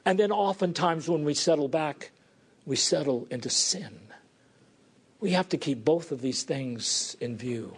And 0.05 0.19
then 0.19 0.31
oftentimes, 0.31 1.09
when 1.09 1.25
we 1.25 1.33
settle 1.33 1.67
back, 1.67 2.11
we 2.65 2.75
settle 2.75 3.27
into 3.31 3.49
sin. 3.49 3.99
We 5.19 5.31
have 5.31 5.49
to 5.49 5.57
keep 5.57 5.83
both 5.83 6.11
of 6.11 6.21
these 6.21 6.43
things 6.43 7.17
in 7.19 7.37
view. 7.37 7.75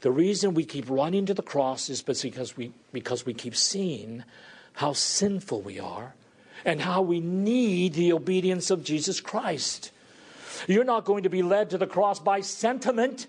The 0.00 0.10
reason 0.10 0.52
we 0.52 0.64
keep 0.64 0.90
running 0.90 1.24
to 1.26 1.34
the 1.34 1.42
cross 1.42 1.88
is 1.88 2.02
because 2.02 2.56
we, 2.56 2.72
because 2.92 3.24
we 3.24 3.32
keep 3.32 3.56
seeing 3.56 4.24
how 4.76 4.92
sinful 4.92 5.62
we 5.62 5.80
are 5.80 6.14
and 6.62 6.82
how 6.82 7.00
we 7.00 7.18
need 7.18 7.94
the 7.94 8.12
obedience 8.12 8.70
of 8.70 8.84
Jesus 8.84 9.20
Christ. 9.20 9.90
You're 10.68 10.84
not 10.84 11.06
going 11.06 11.22
to 11.22 11.30
be 11.30 11.42
led 11.42 11.70
to 11.70 11.78
the 11.78 11.86
cross 11.86 12.20
by 12.20 12.42
sentiment. 12.42 13.26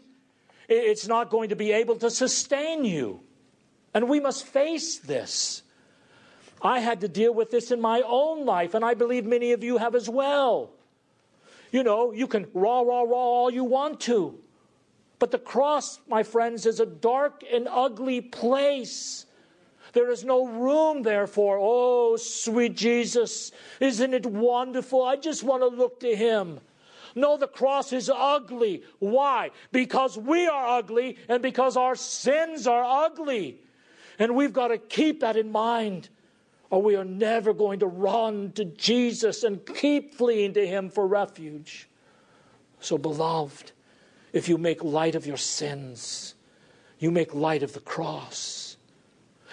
It's 0.67 1.07
not 1.07 1.29
going 1.29 1.49
to 1.49 1.55
be 1.55 1.71
able 1.71 1.95
to 1.97 2.09
sustain 2.09 2.83
you. 2.83 3.21
And 3.93 4.09
we 4.09 4.19
must 4.19 4.45
face 4.45 4.97
this. 4.97 5.63
I 6.61 6.79
had 6.79 6.99
to 7.01 7.07
deal 7.07 7.33
with 7.33 7.49
this 7.49 7.71
in 7.71 7.79
my 7.79 8.01
own 8.05 8.45
life, 8.45 8.73
and 8.73 8.83
I 8.83 8.93
believe 8.93 9.25
many 9.25 9.53
of 9.53 9.63
you 9.63 9.77
have 9.77 9.95
as 9.95 10.09
well. 10.09 10.71
You 11.71 11.83
know, 11.83 12.11
you 12.11 12.27
can 12.27 12.47
raw, 12.53 12.81
raw, 12.81 13.03
raw 13.03 13.15
all 13.15 13.51
you 13.51 13.63
want 13.63 14.01
to. 14.01 14.37
But 15.17 15.31
the 15.31 15.39
cross, 15.39 15.99
my 16.09 16.23
friends, 16.23 16.65
is 16.65 16.81
a 16.81 16.85
dark 16.85 17.41
and 17.53 17.69
ugly 17.71 18.19
place. 18.19 19.26
There 19.94 20.12
is 20.12 20.24
no 20.24 20.48
room 20.48 21.03
therefore. 21.03 21.60
oh, 21.62 22.17
sweet 22.17 22.75
Jesus, 22.75 23.51
isn't 23.79 24.13
it 24.13 24.25
wonderful? 24.25 25.03
I 25.03 25.15
just 25.15 25.44
want 25.44 25.62
to 25.63 25.67
look 25.67 26.00
to 26.01 26.15
him. 26.15 26.60
No, 27.15 27.36
the 27.36 27.48
cross 27.48 27.94
is 27.94 28.12
ugly. 28.13 28.84
Why? 29.00 29.50
Because 29.72 30.17
we 30.17 30.48
are 30.48 30.77
ugly 30.77 31.17
and 31.27 31.41
because 31.41 31.75
our 31.75 31.96
sins 31.96 32.67
are 32.67 33.06
ugly. 33.06 33.60
And 34.20 34.36
we've 34.36 34.53
got 34.53 34.67
to 34.70 34.77
keep 34.77 35.22
that 35.22 35.38
in 35.38 35.51
mind, 35.51 36.10
or 36.70 36.82
we 36.82 36.96
are 36.96 37.06
never 37.06 37.53
going 37.53 37.79
to 37.79 37.88
run 37.88 38.51
to 38.53 38.65
Jesus 38.65 39.44
and 39.44 39.65
keep 39.65 40.15
fleeing 40.15 40.53
to 40.53 40.67
Him 40.67 40.89
for 40.89 41.08
refuge. 41.08 41.88
So, 42.79 42.98
beloved, 42.98 43.72
if 44.34 44.50
you 44.50 44.58
make 44.58 44.84
light 44.84 45.15
of 45.15 45.25
your 45.25 45.38
sins, 45.38 46.36
you 47.00 47.12
make 47.12 47.34
light 47.34 47.63
of 47.63 47.74
the 47.74 47.79
cross. 47.79 48.66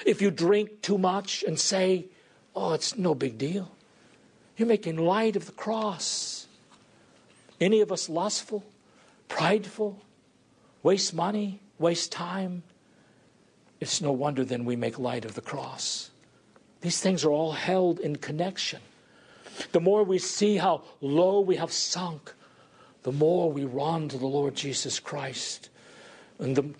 If 0.04 0.20
you 0.20 0.30
drink 0.30 0.82
too 0.82 0.98
much 0.98 1.44
and 1.46 1.58
say, 1.58 2.06
oh, 2.54 2.72
it's 2.72 2.96
no 2.96 3.14
big 3.14 3.38
deal, 3.38 3.70
you're 4.56 4.68
making 4.68 4.96
light 4.96 5.36
of 5.36 5.46
the 5.46 5.52
cross. 5.52 6.46
Any 7.60 7.80
of 7.80 7.90
us 7.90 8.08
lustful, 8.08 8.64
prideful, 9.28 10.00
waste 10.82 11.14
money, 11.14 11.60
waste 11.78 12.12
time? 12.12 12.62
It's 13.80 14.00
no 14.00 14.12
wonder 14.12 14.44
then 14.44 14.64
we 14.64 14.76
make 14.76 14.98
light 14.98 15.24
of 15.24 15.34
the 15.34 15.40
cross. 15.40 16.10
These 16.80 17.00
things 17.00 17.24
are 17.24 17.30
all 17.30 17.52
held 17.52 17.98
in 18.00 18.16
connection. 18.16 18.80
The 19.72 19.80
more 19.80 20.02
we 20.02 20.18
see 20.18 20.56
how 20.56 20.82
low 21.00 21.40
we 21.40 21.56
have 21.56 21.72
sunk, 21.72 22.32
the 23.04 23.12
more 23.12 23.50
we 23.50 23.64
run 23.64 24.08
to 24.08 24.18
the 24.18 24.26
Lord 24.26 24.54
Jesus 24.54 24.98
Christ. 24.98 25.70
And 26.38 26.56
the, 26.56 26.74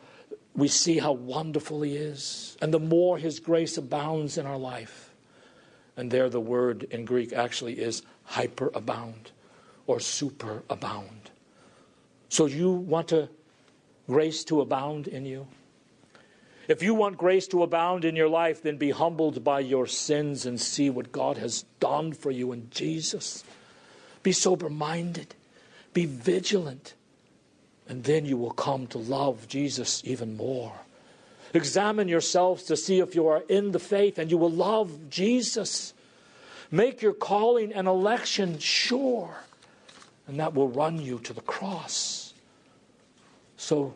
we 0.55 0.69
see 0.69 0.99
how 0.99 1.13
wonderful 1.13 1.83
He 1.83 1.97
is. 1.97 2.57
And 2.63 2.73
the 2.73 2.81
more 2.81 3.19
His 3.19 3.41
grace 3.41 3.77
abounds 3.77 4.39
in 4.39 4.47
our 4.47 4.59
life. 4.59 5.15
And 5.97 6.11
there, 6.11 6.29
the 6.29 6.41
word 6.41 6.85
in 6.85 7.05
Greek 7.05 7.33
actually 7.33 7.79
is 7.79 8.03
hyperabound 8.31 9.31
or 9.87 9.99
superabound. 9.99 11.31
So 12.29 12.47
you 12.47 12.71
want 12.71 13.13
grace 14.09 14.45
to 14.45 14.61
abound 14.61 15.07
in 15.07 15.25
you? 15.25 15.47
If 16.67 16.83
you 16.83 16.95
want 16.95 17.19
grace 17.19 17.47
to 17.49 17.63
abound 17.63 18.05
in 18.05 18.17
your 18.17 18.29
life, 18.29 18.63
then 18.63 18.79
be 18.79 18.91
humbled 18.91 19.45
by 19.45 19.61
your 19.61 19.87
sins 19.87 20.47
and 20.47 20.59
see 20.59 20.89
what 20.89 21.13
God 21.13 21.37
has 21.37 21.65
done 21.79 22.13
for 22.13 22.31
you 22.31 22.53
in 22.53 22.71
Jesus. 22.71 23.45
Be 24.23 24.33
sober 24.33 24.71
minded, 24.71 25.35
be 25.93 26.07
vigilant, 26.07 26.95
and 27.89 28.05
then 28.05 28.25
you 28.25 28.37
will 28.37 28.51
come 28.51 28.87
to 28.89 28.99
love 28.99 29.49
Jesus 29.49 30.03
even 30.05 30.37
more. 30.37 30.73
Examine 31.53 32.09
yourselves 32.09 32.65
to 32.65 32.77
see 32.77 33.01
if 33.01 33.15
you 33.15 33.29
are 33.29 33.45
in 33.49 33.73
the 33.73 33.79
faith 33.79 34.19
and 34.19 34.31
you 34.31 34.39
will 34.39 34.51
love 34.51 35.09
Jesus. 35.11 35.95
Make 36.71 37.03
your 37.03 37.13
calling 37.13 37.73
and 37.73 37.87
election 37.87 38.59
sure 38.59 39.37
and 40.27 40.41
that 40.41 40.55
will 40.55 40.69
run 40.69 41.01
you 41.01 41.19
to 41.21 41.33
the 41.33 41.41
cross. 41.43 42.35
So 43.57 43.95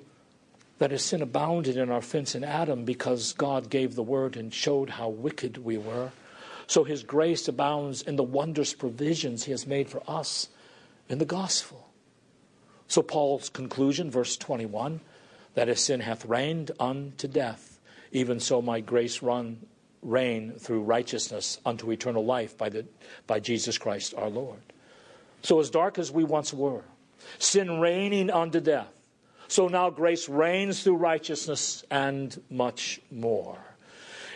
that 0.79 0.93
as 0.93 1.05
sin 1.05 1.23
abounded 1.23 1.77
in 1.77 1.91
our 1.91 1.99
offense 1.99 2.35
in 2.35 2.45
Adam 2.45 2.85
because 2.85 3.33
God 3.33 3.71
gave 3.71 3.95
the 3.95 4.03
word 4.03 4.37
and 4.37 4.53
showed 4.53 4.91
how 4.91 5.09
wicked 5.09 5.59
we 5.59 5.79
were, 5.79 6.13
so 6.67 6.85
his 6.85 7.03
grace 7.03 7.49
abounds 7.49 8.03
in 8.03 8.17
the 8.17 8.23
wondrous 8.23 8.75
provisions 8.75 9.45
he 9.45 9.51
has 9.51 9.67
made 9.67 9.89
for 9.89 10.03
us 10.07 10.49
in 11.09 11.19
the 11.19 11.25
gospel. 11.25 11.88
So 12.89 13.03
Paul's 13.03 13.49
conclusion, 13.51 14.11
verse 14.11 14.37
21, 14.37 15.01
that 15.55 15.69
as 15.69 15.81
sin 15.81 16.01
hath 16.01 16.25
reigned 16.25 16.71
unto 16.81 17.29
death, 17.29 17.79
even 18.13 18.41
so 18.41 18.63
might 18.63 18.87
grace 18.87 19.23
run 19.23 19.67
reign 20.03 20.53
through 20.59 20.83
righteousness 20.83 21.59
unto 21.67 21.91
eternal 21.91 22.25
life 22.25 22.57
by, 22.57 22.69
the, 22.69 22.87
by 23.27 23.41
Jesus 23.41 23.79
Christ 23.79 24.15
our 24.17 24.31
Lord. 24.31 24.61
So, 25.43 25.61
as 25.61 25.71
dark 25.71 25.99
as 25.99 26.11
we 26.11 26.25
once 26.25 26.53
were, 26.53 26.83
sin 27.39 27.81
reigning 27.81 28.31
unto 28.31 28.61
death, 28.61 28.99
So 29.49 29.67
now 29.67 29.89
grace 29.89 30.29
reigns 30.29 30.83
through 30.83 30.97
righteousness 30.97 31.83
and 31.91 32.39
much 32.51 33.01
more. 33.11 33.59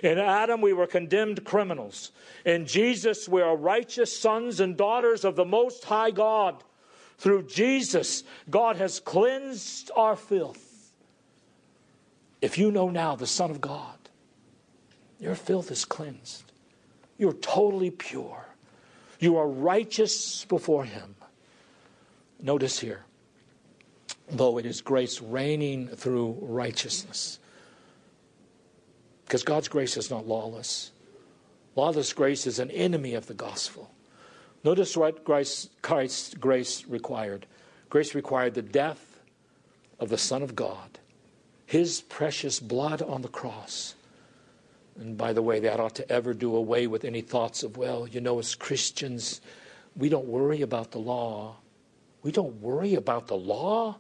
In 0.03 0.19
Adam, 0.19 0.63
we 0.63 0.73
were 0.73 0.87
condemned 0.87 1.45
criminals. 1.45 2.11
In 2.45 2.67
Jesus, 2.67 3.29
we 3.29 3.43
are 3.43 3.57
righteous 3.57 4.17
sons 4.17 4.59
and 4.59 4.77
daughters 4.77 5.25
of 5.25 5.37
the 5.37 5.45
Most 5.45 5.85
High 5.85 6.11
God. 6.11 6.65
Through 7.23 7.45
Jesus, 7.45 8.25
God 8.51 8.79
has 8.79 8.99
cleansed 8.99 9.93
our 9.95 10.17
filth. 10.17 10.93
If 12.41 12.59
you 12.59 12.73
know 12.73 12.91
now 12.91 13.15
the 13.15 13.29
Son 13.29 13.49
of 13.49 13.61
God, 13.61 13.97
your 15.21 15.37
filth 15.37 15.71
is 15.71 15.85
cleansed. 15.85 16.51
You're 17.19 17.35
totally 17.35 17.93
pure. 17.93 18.45
You 19.21 19.37
are 19.37 19.47
righteous 19.47 20.45
before 20.47 20.85
Him. 20.85 21.15
Notice 22.41 22.81
here, 22.81 23.05
though 24.29 24.59
it 24.59 24.67
is 24.67 24.81
grace 24.81 25.23
reigning 25.23 25.87
through 25.87 26.39
righteousness. 26.41 27.39
Because 29.27 29.45
God's 29.45 29.69
grace 29.69 29.97
is 29.97 30.11
not 30.11 30.27
lawless. 30.27 30.91
Lawless 31.77 32.13
grace 32.15 32.49
is 32.49 32.59
an 32.59 32.73
enemy 32.73 33.15
of 33.15 33.29
the 33.29 33.35
gospel. 33.35 33.93
Notice 34.65 34.97
what 34.97 35.25
Christ's 35.25 36.35
grace 36.35 36.85
required. 36.87 37.47
Grace 37.91 38.15
required 38.15 38.55
the 38.55 38.63
death 38.63 39.19
of 39.99 40.09
the 40.09 40.19
Son 40.19 40.43
of 40.43 40.55
God, 40.55 40.99
His 41.67 42.01
precious 42.01 42.61
blood 42.61 43.03
on 43.03 43.23
the 43.23 43.29
cross. 43.29 43.95
And 44.99 45.17
by 45.17 45.33
the 45.33 45.43
way, 45.43 45.61
that 45.61 45.81
ought 45.81 45.95
to 45.97 46.13
ever 46.13 46.35
do 46.35 46.55
away 46.55 46.87
with 46.87 47.05
any 47.05 47.23
thoughts 47.23 47.63
of, 47.63 47.77
well, 47.77 48.07
you 48.07 48.21
know, 48.21 48.39
as 48.39 48.55
Christians, 48.55 49.41
we 49.97 50.09
don't 50.09 50.27
worry 50.27 50.63
about 50.63 50.91
the 50.91 50.99
law. 50.99 51.57
We 52.23 52.31
don't 52.31 52.61
worry 52.61 52.95
about 52.95 53.27
the 53.27 53.37
law. 53.37 53.97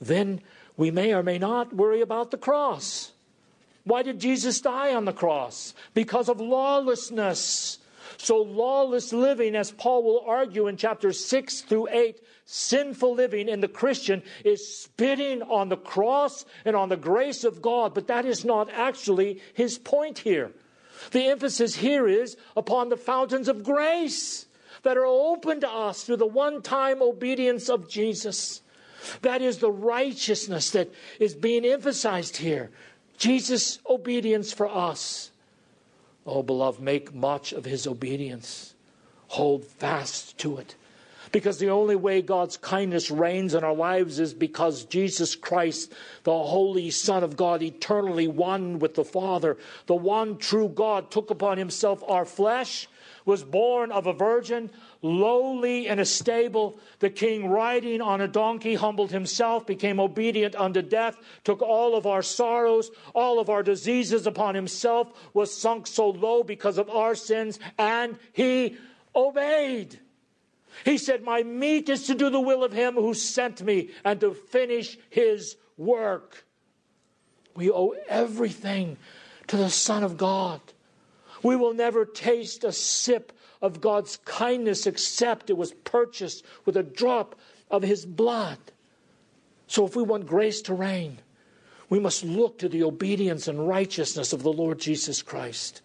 Then 0.00 0.40
we 0.76 0.90
may 0.90 1.12
or 1.12 1.22
may 1.22 1.38
not 1.38 1.74
worry 1.74 2.00
about 2.00 2.30
the 2.30 2.38
cross. 2.38 3.12
Why 3.84 4.02
did 4.02 4.20
Jesus 4.20 4.60
die 4.60 4.94
on 4.94 5.04
the 5.04 5.12
cross? 5.12 5.74
Because 5.92 6.28
of 6.28 6.40
lawlessness. 6.40 7.78
So, 8.16 8.42
lawless 8.42 9.12
living, 9.12 9.54
as 9.54 9.70
Paul 9.70 10.02
will 10.02 10.24
argue 10.26 10.66
in 10.66 10.76
chapters 10.76 11.24
6 11.24 11.62
through 11.62 11.88
8, 11.90 12.20
sinful 12.44 13.14
living 13.14 13.48
in 13.48 13.60
the 13.60 13.68
Christian 13.68 14.22
is 14.44 14.66
spitting 14.66 15.42
on 15.42 15.68
the 15.68 15.76
cross 15.76 16.44
and 16.64 16.76
on 16.76 16.88
the 16.88 16.96
grace 16.96 17.44
of 17.44 17.60
God. 17.60 17.94
But 17.94 18.06
that 18.06 18.24
is 18.24 18.44
not 18.44 18.70
actually 18.70 19.40
his 19.54 19.78
point 19.78 20.18
here. 20.18 20.52
The 21.10 21.26
emphasis 21.26 21.76
here 21.76 22.08
is 22.08 22.36
upon 22.56 22.88
the 22.88 22.96
fountains 22.96 23.48
of 23.48 23.62
grace 23.62 24.46
that 24.82 24.96
are 24.96 25.04
open 25.04 25.60
to 25.60 25.68
us 25.68 26.04
through 26.04 26.16
the 26.16 26.26
one 26.26 26.62
time 26.62 27.02
obedience 27.02 27.68
of 27.68 27.88
Jesus. 27.88 28.62
That 29.22 29.42
is 29.42 29.58
the 29.58 29.70
righteousness 29.70 30.70
that 30.70 30.90
is 31.20 31.34
being 31.34 31.64
emphasized 31.64 32.38
here. 32.38 32.70
Jesus' 33.18 33.78
obedience 33.88 34.52
for 34.52 34.68
us. 34.68 35.30
Oh, 36.26 36.42
beloved, 36.42 36.80
make 36.80 37.14
much 37.14 37.52
of 37.52 37.64
his 37.64 37.86
obedience. 37.86 38.74
Hold 39.28 39.64
fast 39.64 40.36
to 40.38 40.58
it. 40.58 40.74
Because 41.32 41.58
the 41.58 41.70
only 41.70 41.96
way 41.96 42.22
God's 42.22 42.56
kindness 42.56 43.10
reigns 43.10 43.54
in 43.54 43.64
our 43.64 43.74
lives 43.74 44.18
is 44.18 44.32
because 44.32 44.84
Jesus 44.84 45.34
Christ, 45.34 45.92
the 46.24 46.32
Holy 46.32 46.90
Son 46.90 47.22
of 47.22 47.36
God, 47.36 47.62
eternally 47.62 48.28
one 48.28 48.78
with 48.78 48.94
the 48.94 49.04
Father, 49.04 49.56
the 49.86 49.94
one 49.94 50.38
true 50.38 50.68
God, 50.68 51.10
took 51.10 51.30
upon 51.30 51.58
himself 51.58 52.02
our 52.06 52.24
flesh 52.24 52.88
was 53.26 53.42
born 53.42 53.92
of 53.92 54.06
a 54.06 54.12
virgin, 54.12 54.70
lowly 55.02 55.88
in 55.88 55.98
a 55.98 56.04
stable. 56.06 56.78
The 57.00 57.10
king, 57.10 57.50
riding 57.50 58.00
on 58.00 58.22
a 58.22 58.28
donkey, 58.28 58.76
humbled 58.76 59.10
himself, 59.10 59.66
became 59.66 60.00
obedient 60.00 60.54
unto 60.54 60.80
death, 60.80 61.18
took 61.44 61.60
all 61.60 61.96
of 61.96 62.06
our 62.06 62.22
sorrows, 62.22 62.90
all 63.14 63.38
of 63.38 63.50
our 63.50 63.62
diseases 63.62 64.26
upon 64.26 64.54
himself, 64.54 65.12
was 65.34 65.54
sunk 65.54 65.86
so 65.86 66.08
low 66.08 66.42
because 66.42 66.78
of 66.78 66.88
our 66.88 67.14
sins, 67.14 67.58
and 67.76 68.18
he 68.32 68.76
obeyed. 69.14 70.00
He 70.84 70.96
said, 70.96 71.22
My 71.22 71.42
meat 71.42 71.88
is 71.88 72.06
to 72.06 72.14
do 72.14 72.30
the 72.30 72.40
will 72.40 72.62
of 72.62 72.72
him 72.72 72.94
who 72.94 73.12
sent 73.12 73.62
me 73.62 73.90
and 74.04 74.20
to 74.20 74.34
finish 74.34 74.96
his 75.10 75.56
work. 75.76 76.44
We 77.56 77.70
owe 77.70 77.94
everything 78.08 78.98
to 79.48 79.56
the 79.56 79.70
Son 79.70 80.04
of 80.04 80.16
God. 80.16 80.60
We 81.42 81.56
will 81.56 81.74
never 81.74 82.04
taste 82.04 82.64
a 82.64 82.72
sip 82.72 83.32
of 83.60 83.80
God's 83.80 84.18
kindness 84.24 84.86
except 84.86 85.50
it 85.50 85.56
was 85.56 85.72
purchased 85.72 86.44
with 86.64 86.76
a 86.76 86.82
drop 86.82 87.34
of 87.70 87.82
His 87.82 88.04
blood. 88.06 88.58
So, 89.66 89.84
if 89.86 89.96
we 89.96 90.02
want 90.02 90.26
grace 90.26 90.62
to 90.62 90.74
reign, 90.74 91.18
we 91.88 91.98
must 91.98 92.24
look 92.24 92.58
to 92.58 92.68
the 92.68 92.82
obedience 92.82 93.48
and 93.48 93.68
righteousness 93.68 94.32
of 94.32 94.42
the 94.42 94.52
Lord 94.52 94.78
Jesus 94.78 95.22
Christ. 95.22 95.82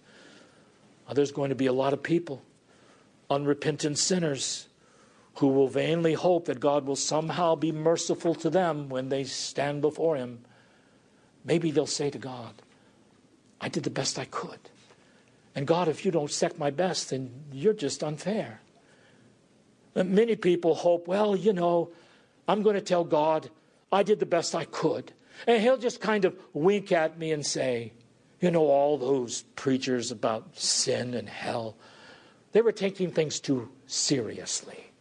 Now, 1.07 1.13
there's 1.13 1.31
going 1.31 1.49
to 1.49 1.55
be 1.55 1.65
a 1.65 1.73
lot 1.73 1.93
of 1.93 2.03
people, 2.03 2.41
unrepentant 3.29 3.97
sinners, 3.97 4.67
who 5.35 5.47
will 5.47 5.67
vainly 5.67 6.13
hope 6.13 6.45
that 6.45 6.59
God 6.59 6.85
will 6.85 6.95
somehow 6.95 7.55
be 7.55 7.71
merciful 7.71 8.35
to 8.35 8.49
them 8.49 8.89
when 8.89 9.09
they 9.09 9.23
stand 9.23 9.81
before 9.81 10.15
Him. 10.15 10.43
Maybe 11.43 11.71
they'll 11.71 11.87
say 11.87 12.09
to 12.09 12.19
God, 12.19 12.53
I 13.59 13.69
did 13.69 13.83
the 13.83 13.89
best 13.89 14.19
I 14.19 14.25
could. 14.25 14.59
And 15.55 15.67
God, 15.67 15.87
if 15.87 16.05
you 16.05 16.11
don't 16.11 16.25
accept 16.25 16.57
my 16.57 16.69
best, 16.69 17.09
then 17.09 17.31
you're 17.51 17.73
just 17.73 18.03
unfair. 18.03 18.61
Many 19.95 20.35
people 20.35 20.75
hope, 20.75 21.07
well, 21.07 21.35
you 21.35 21.51
know, 21.51 21.89
I'm 22.47 22.63
going 22.63 22.75
to 22.75 22.81
tell 22.81 23.03
God 23.03 23.49
I 23.91 24.03
did 24.03 24.19
the 24.19 24.25
best 24.25 24.55
I 24.55 24.65
could. 24.65 25.11
And 25.47 25.61
he'll 25.61 25.77
just 25.77 25.99
kind 25.99 26.23
of 26.23 26.37
wink 26.53 26.91
at 26.91 27.17
me 27.17 27.31
and 27.31 27.45
say, 27.45 27.91
you 28.39 28.51
know, 28.51 28.67
all 28.67 28.97
those 28.97 29.43
preachers 29.55 30.11
about 30.11 30.57
sin 30.57 31.13
and 31.13 31.27
hell, 31.27 31.75
they 32.53 32.61
were 32.61 32.71
taking 32.71 33.11
things 33.11 33.39
too 33.39 33.69
seriously. 33.87 34.91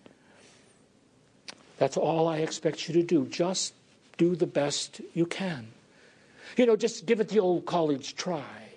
That's 1.79 1.97
all 1.97 2.29
I 2.29 2.39
expect 2.39 2.89
you 2.89 2.95
to 2.95 3.03
do. 3.03 3.27
Just 3.27 3.75
do 4.19 4.37
the 4.37 4.47
best 4.47 5.01
you 5.15 5.25
can. 5.25 5.69
You 6.57 6.67
know, 6.67 6.77
just 6.77 7.07
give 7.07 7.21
it 7.21 7.29
the 7.29 7.41
old 7.41 7.65
college 7.65 8.17
try. 8.17 8.70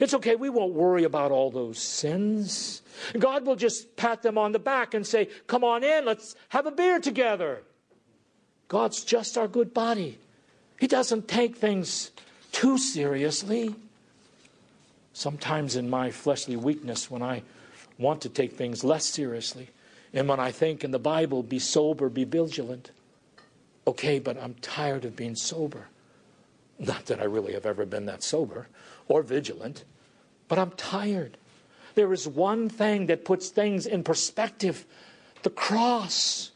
It's 0.00 0.14
okay, 0.14 0.34
we 0.36 0.50
won't 0.50 0.72
worry 0.72 1.04
about 1.04 1.30
all 1.30 1.50
those 1.50 1.78
sins. 1.78 2.82
God 3.18 3.46
will 3.46 3.56
just 3.56 3.96
pat 3.96 4.22
them 4.22 4.38
on 4.38 4.52
the 4.52 4.58
back 4.58 4.94
and 4.94 5.06
say, 5.06 5.28
Come 5.46 5.64
on 5.64 5.84
in, 5.84 6.04
let's 6.04 6.34
have 6.48 6.66
a 6.66 6.70
beer 6.70 6.98
together. 6.98 7.62
God's 8.68 9.04
just 9.04 9.38
our 9.38 9.48
good 9.48 9.72
body. 9.72 10.18
He 10.80 10.86
doesn't 10.86 11.28
take 11.28 11.56
things 11.56 12.10
too 12.50 12.78
seriously. 12.78 13.74
Sometimes 15.12 15.76
in 15.76 15.88
my 15.88 16.10
fleshly 16.10 16.56
weakness, 16.56 17.10
when 17.10 17.22
I 17.22 17.42
want 17.98 18.20
to 18.22 18.28
take 18.28 18.54
things 18.54 18.82
less 18.82 19.04
seriously, 19.04 19.70
and 20.12 20.28
when 20.28 20.40
I 20.40 20.50
think 20.50 20.82
in 20.82 20.90
the 20.90 20.98
Bible, 20.98 21.42
be 21.42 21.60
sober, 21.60 22.08
be 22.08 22.24
vigilant. 22.24 22.90
Okay, 23.86 24.18
but 24.18 24.40
I'm 24.40 24.54
tired 24.54 25.04
of 25.04 25.14
being 25.14 25.36
sober. 25.36 25.86
Not 26.78 27.06
that 27.06 27.20
I 27.20 27.24
really 27.24 27.52
have 27.52 27.66
ever 27.66 27.86
been 27.86 28.06
that 28.06 28.24
sober 28.24 28.66
or 29.08 29.22
vigilant, 29.22 29.84
but 30.48 30.58
I'm 30.58 30.72
tired. 30.72 31.36
There 31.94 32.12
is 32.12 32.26
one 32.26 32.68
thing 32.68 33.06
that 33.06 33.24
puts 33.24 33.48
things 33.48 33.86
in 33.86 34.02
perspective 34.02 34.84
the 35.44 35.50
cross. 35.50 36.50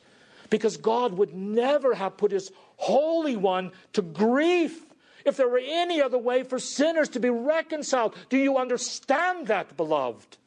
Because 0.50 0.76
God 0.76 1.12
would 1.12 1.34
never 1.34 1.94
have 1.94 2.16
put 2.16 2.32
His 2.32 2.50
Holy 2.76 3.36
One 3.36 3.70
to 3.92 4.02
grief 4.02 4.84
if 5.24 5.36
there 5.36 5.48
were 5.48 5.60
any 5.62 6.00
other 6.00 6.18
way 6.18 6.42
for 6.42 6.58
sinners 6.58 7.10
to 7.10 7.20
be 7.20 7.30
reconciled. 7.30 8.14
Do 8.30 8.38
you 8.38 8.56
understand 8.56 9.48
that, 9.48 9.76
beloved? 9.76 10.38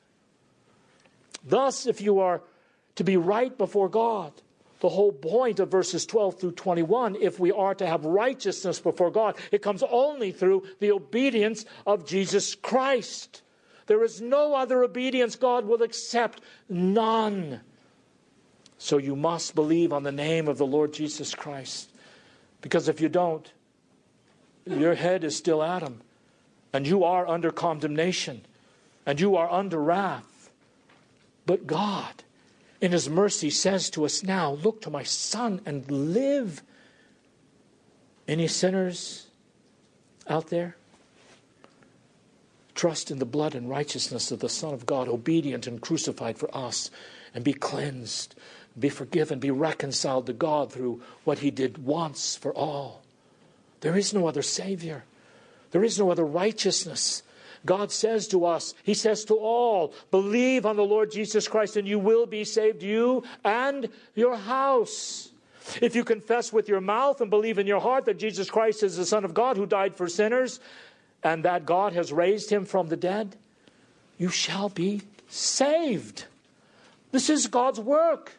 Thus, 1.46 1.86
if 1.86 2.02
you 2.02 2.20
are 2.20 2.42
to 2.96 3.04
be 3.04 3.16
right 3.16 3.56
before 3.56 3.90
God, 3.90 4.34
the 4.82 4.89
whole 4.89 5.12
point 5.12 5.60
of 5.60 5.70
verses 5.70 6.06
12 6.06 6.39
through 6.39 6.52
21, 6.54 7.15
if 7.22 7.39
we 7.39 7.52
are 7.52 7.76
to 7.76 7.86
have 7.86 8.04
righteousness 8.04 8.80
before 8.80 9.12
God, 9.12 9.38
it 9.52 9.62
comes 9.62 9.84
only 9.84 10.32
through 10.32 10.63
the 10.80 10.91
obedience 10.91 11.65
of 11.86 12.06
Jesus 12.06 12.56
Christ. 12.56 13.44
There 13.86 14.04
is 14.04 14.22
no 14.22 14.56
other 14.56 14.84
obedience 14.84 15.36
God 15.36 15.65
will 15.65 15.84
accept, 15.84 16.41
none. 16.67 17.62
So 18.80 18.98
you 18.98 19.15
must 19.15 19.54
believe 19.54 19.94
on 19.94 20.02
the 20.02 20.12
name 20.12 20.48
of 20.48 20.58
the 20.58 20.65
Lord 20.65 20.94
Jesus 20.94 21.36
Christ. 21.36 21.91
Because 22.62 22.89
if 22.89 23.00
you 23.00 23.10
don't, 23.10 23.52
your 24.65 24.96
head 24.96 25.24
is 25.24 25.38
still 25.38 25.62
Adam, 25.62 26.02
and 26.74 26.88
you 26.88 27.04
are 27.04 27.28
under 27.28 27.52
condemnation, 27.52 28.41
and 29.06 29.20
you 29.20 29.36
are 29.36 29.50
under 29.52 29.80
wrath. 29.80 30.50
But 31.46 31.67
God, 31.67 32.24
in 32.82 32.91
his 32.91 33.08
mercy 33.08 33.52
says 33.52 33.89
to 33.91 34.04
us 34.06 34.24
now, 34.24 34.54
Look 34.54 34.82
to 34.82 34.89
my 34.89 35.04
son 35.04 35.62
and 35.65 35.89
live. 35.89 36.63
Any 38.28 38.48
sinners 38.48 39.28
out 40.28 40.48
there? 40.48 40.76
Trust 42.74 43.12
in 43.12 43.20
the 43.20 43.26
blood 43.26 43.54
and 43.54 43.70
righteousness 43.70 44.32
of 44.32 44.39
the 44.39 44.50
Son 44.50 44.74
of 44.74 44.86
God, 44.88 45.08
obedient 45.08 45.67
and 45.67 45.80
crucified 45.80 46.38
for 46.38 46.50
us, 46.56 46.89
and 47.34 47.44
be 47.44 47.54
cleansed. 47.54 48.34
be 48.80 48.89
forgiven, 48.89 49.38
be 49.38 49.52
reconciled 49.52 50.26
to 50.26 50.34
God 50.34 50.72
through 50.72 51.02
what 51.26 51.39
He 51.39 51.52
did 51.52 51.86
once 51.86 52.36
for 52.36 52.54
all. 52.54 53.04
There 53.82 53.98
is 53.98 54.13
no 54.13 54.28
other 54.28 54.41
Savior, 54.41 55.04
there 55.72 55.84
is 55.84 56.00
no 56.00 56.10
other 56.10 56.26
righteousness. 56.26 57.22
God 57.65 57.91
says 57.91 58.28
to 58.30 58.45
us, 58.45 58.74
He 58.84 58.93
says 58.93 59.26
to 59.26 59.36
all, 59.36 59.93
believe 60.10 60.65
on 60.65 60.76
the 60.76 60.84
Lord 60.84 61.12
Jesus 61.12 61.47
Christ 61.47 61.78
and 61.78 61.88
you 61.88 62.00
will 62.00 62.26
be 62.26 62.43
saved, 62.43 62.82
you 62.84 63.24
and 63.43 63.89
your 64.15 64.36
house. 64.36 65.30
If 65.82 65.95
you 65.95 66.04
confess 66.04 66.52
with 66.52 66.67
your 66.67 66.82
mouth 66.82 67.21
and 67.21 67.30
believe 67.30 67.60
in 67.60 67.67
your 67.67 67.80
heart 67.80 68.06
that 68.06 68.17
Jesus 68.17 68.50
Christ 68.50 68.84
is 68.84 68.97
the 68.97 69.06
Son 69.06 69.24
of 69.24 69.34
God 69.34 69.58
who 69.58 69.65
died 69.65 69.95
for 69.95 70.08
sinners 70.08 70.60
and 71.24 71.45
that 71.45 71.65
God 71.65 71.93
has 71.93 72.12
raised 72.12 72.50
him 72.50 72.65
from 72.65 72.88
the 72.88 72.97
dead, 72.97 73.36
you 74.17 74.30
shall 74.30 74.69
be 74.69 75.04
saved. 75.30 76.26
This 77.12 77.30
is 77.30 77.47
God's 77.47 77.80
work. 77.80 78.34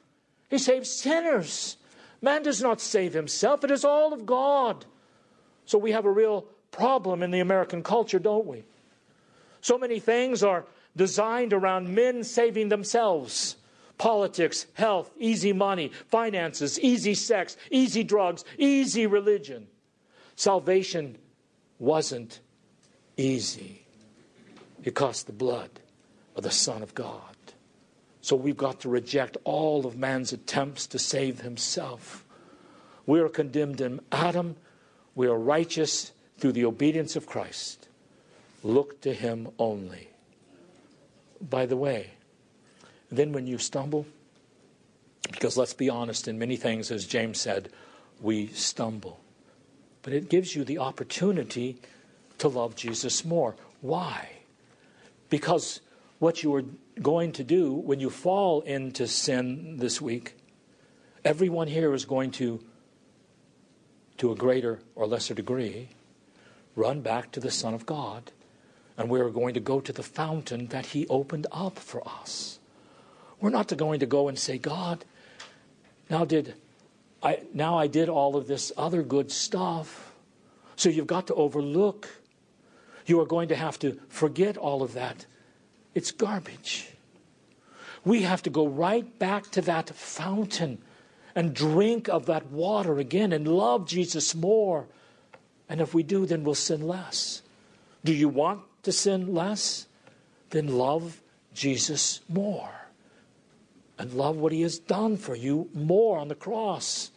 He 0.51 0.59
saves 0.59 0.91
sinners. 0.91 1.77
Man 2.21 2.43
does 2.43 2.61
not 2.61 2.81
save 2.81 3.13
himself, 3.15 3.65
it 3.65 3.71
is 3.71 3.85
all 3.85 4.13
of 4.13 4.27
God. 4.27 4.85
So 5.65 5.79
we 5.79 5.93
have 5.93 6.05
a 6.05 6.11
real 6.11 6.47
problem 6.71 7.23
in 7.23 7.31
the 7.31 7.41
American 7.41 7.83
culture, 7.83 8.19
don't 8.19 8.47
we? 8.47 8.65
So 9.63 9.79
many 9.79 9.99
things 10.01 10.43
are 10.43 10.67
designed 10.95 11.55
around 11.55 11.89
men 11.89 12.25
saving 12.25 12.69
themselves 12.69 13.57
politics, 13.97 14.67
health, 14.75 15.13
easy 15.17 15.53
money, 15.53 15.93
finances, 16.09 16.81
easy 16.81 17.15
sex, 17.15 17.57
easy 17.71 18.03
drugs, 18.03 18.45
easy 18.59 19.07
religion. 19.07 19.69
Salvation 20.35 21.17
wasn't 21.79 22.41
easy. 23.17 23.87
It 24.83 24.97
cost 24.97 25.27
the 25.29 25.33
blood 25.33 25.71
of 26.35 26.43
the 26.43 26.51
Son 26.51 26.83
of 26.83 26.95
God. 26.97 27.37
So 28.23 28.35
we've 28.35 28.57
got 28.57 28.81
to 28.81 28.89
reject 28.89 29.37
all 29.45 29.87
of 29.87 29.97
man's 29.97 30.33
attempts 30.33 30.89
to 30.89 30.99
save 30.99 31.43
himself. 31.43 32.25
We 33.07 33.21
are 33.21 33.29
condemned 33.29 33.81
in 33.81 34.01
Adam. 34.11 34.57
We 35.15 35.29
are 35.29 35.39
righteous 35.39 36.11
through 36.39 36.53
the 36.53 36.65
obedience 36.65 37.15
of 37.15 37.27
Christ. 37.27 37.89
Look 38.63 39.01
to 39.03 39.13
him 39.13 39.49
only. 39.59 40.09
By 41.41 41.67
the 41.67 41.77
way, 41.77 42.11
then 43.11 43.33
when 43.33 43.47
you 43.47 43.59
stumble, 43.59 44.07
because 45.31 45.57
let's 45.57 45.75
be 45.75 45.91
honest, 45.91 46.29
in 46.29 46.39
many 46.39 46.57
things, 46.57 46.91
as 46.91 47.07
James 47.07 47.41
said, 47.41 47.69
we 48.21 48.47
stumble. 48.49 49.21
But 50.03 50.13
it 50.13 50.29
gives 50.29 50.55
you 50.55 50.65
the 50.65 50.79
opportunity 50.79 51.79
to 52.39 52.49
love 52.49 52.77
Jesus 52.77 53.25
more. 53.25 53.57
Why? 53.81 54.31
Because 55.31 55.81
what 56.19 56.43
you 56.43 56.55
are 56.55 56.65
going 57.01 57.33
to 57.33 57.45
do 57.45 57.73
when 57.73 57.99
you 57.99 58.11
fall 58.11 58.61
into 58.63 59.07
sin 59.09 59.79
this 59.79 60.01
week, 60.01 60.37
everyone 61.25 61.69
here 61.69 61.95
is 61.95 62.05
going 62.05 62.31
to, 62.33 62.63
to 64.19 64.31
a 64.31 64.37
greater 64.37 64.81
or 64.95 65.07
lesser 65.07 65.35
degree, 65.35 65.89
run 66.77 67.01
back 67.01 67.33
to 67.33 67.41
the 67.41 67.51
Son 67.51 67.75
of 67.75 67.87
God. 67.87 68.31
And 68.97 69.09
we 69.09 69.21
are 69.21 69.31
going 69.31 69.55
to 69.55 69.61
go 69.61 69.81
to 69.81 69.93
the 69.93 70.03
fountain 70.03 70.67
that 70.69 70.87
He 70.87 71.07
opened 71.09 71.47
up 71.51 71.79
for 71.79 72.07
us. 72.07 72.59
We're 73.41 73.51
not 73.51 73.77
going 73.77 74.01
to 74.01 74.07
go 74.07 74.29
and 74.29 74.39
say, 74.39 74.59
God, 74.59 75.05
now 76.09 76.25
did 76.25 76.55
I 77.23 77.41
now 77.55 77.79
I 77.79 77.87
did 77.87 78.09
all 78.09 78.37
of 78.37 78.47
this 78.47 78.73
other 78.77 79.03
good 79.03 79.31
stuff. 79.31 80.13
So 80.77 80.89
you've 80.89 81.07
got 81.07 81.27
to 81.29 81.35
overlook. 81.35 82.09
You 83.07 83.21
are 83.21 83.27
going 83.27 83.49
to 83.49 83.57
have 83.57 83.79
to 83.81 83.99
forget 84.09 84.57
all 84.57 84.83
of 84.83 84.95
that. 84.95 85.27
It's 85.95 86.11
garbage. 86.11 86.89
We 88.05 88.23
have 88.23 88.43
to 88.43 88.51
go 88.51 88.67
right 88.67 89.19
back 89.19 89.51
to 89.53 89.61
that 89.63 89.91
fountain 89.91 90.79
and 91.35 91.55
drink 91.55 92.09
of 92.09 92.27
that 92.27 92.47
water 92.47 92.99
again 92.99 93.33
and 93.33 93.47
love 93.47 93.87
Jesus 93.87 94.35
more. 94.35 94.87
And 95.69 95.81
if 95.81 95.95
we 95.95 96.03
do, 96.03 96.27
then 96.27 96.45
we'll 96.45 96.55
sin 96.55 96.87
less. 96.87 97.43
Do 98.05 98.13
you 98.13 98.29
want 98.29 98.63
to 98.83 98.93
sin 98.93 99.35
less? 99.35 99.87
Then 100.51 100.69
love 100.69 101.21
Jesus 101.55 102.21
more 102.29 102.71
and 103.99 104.15
love 104.15 104.37
what 104.37 104.53
he 104.53 104.63
has 104.63 104.79
done 104.79 105.17
for 105.17 105.37
you 105.37 105.69
more 105.75 106.19
on 106.19 106.29
the 106.29 106.35
cross 106.35 107.11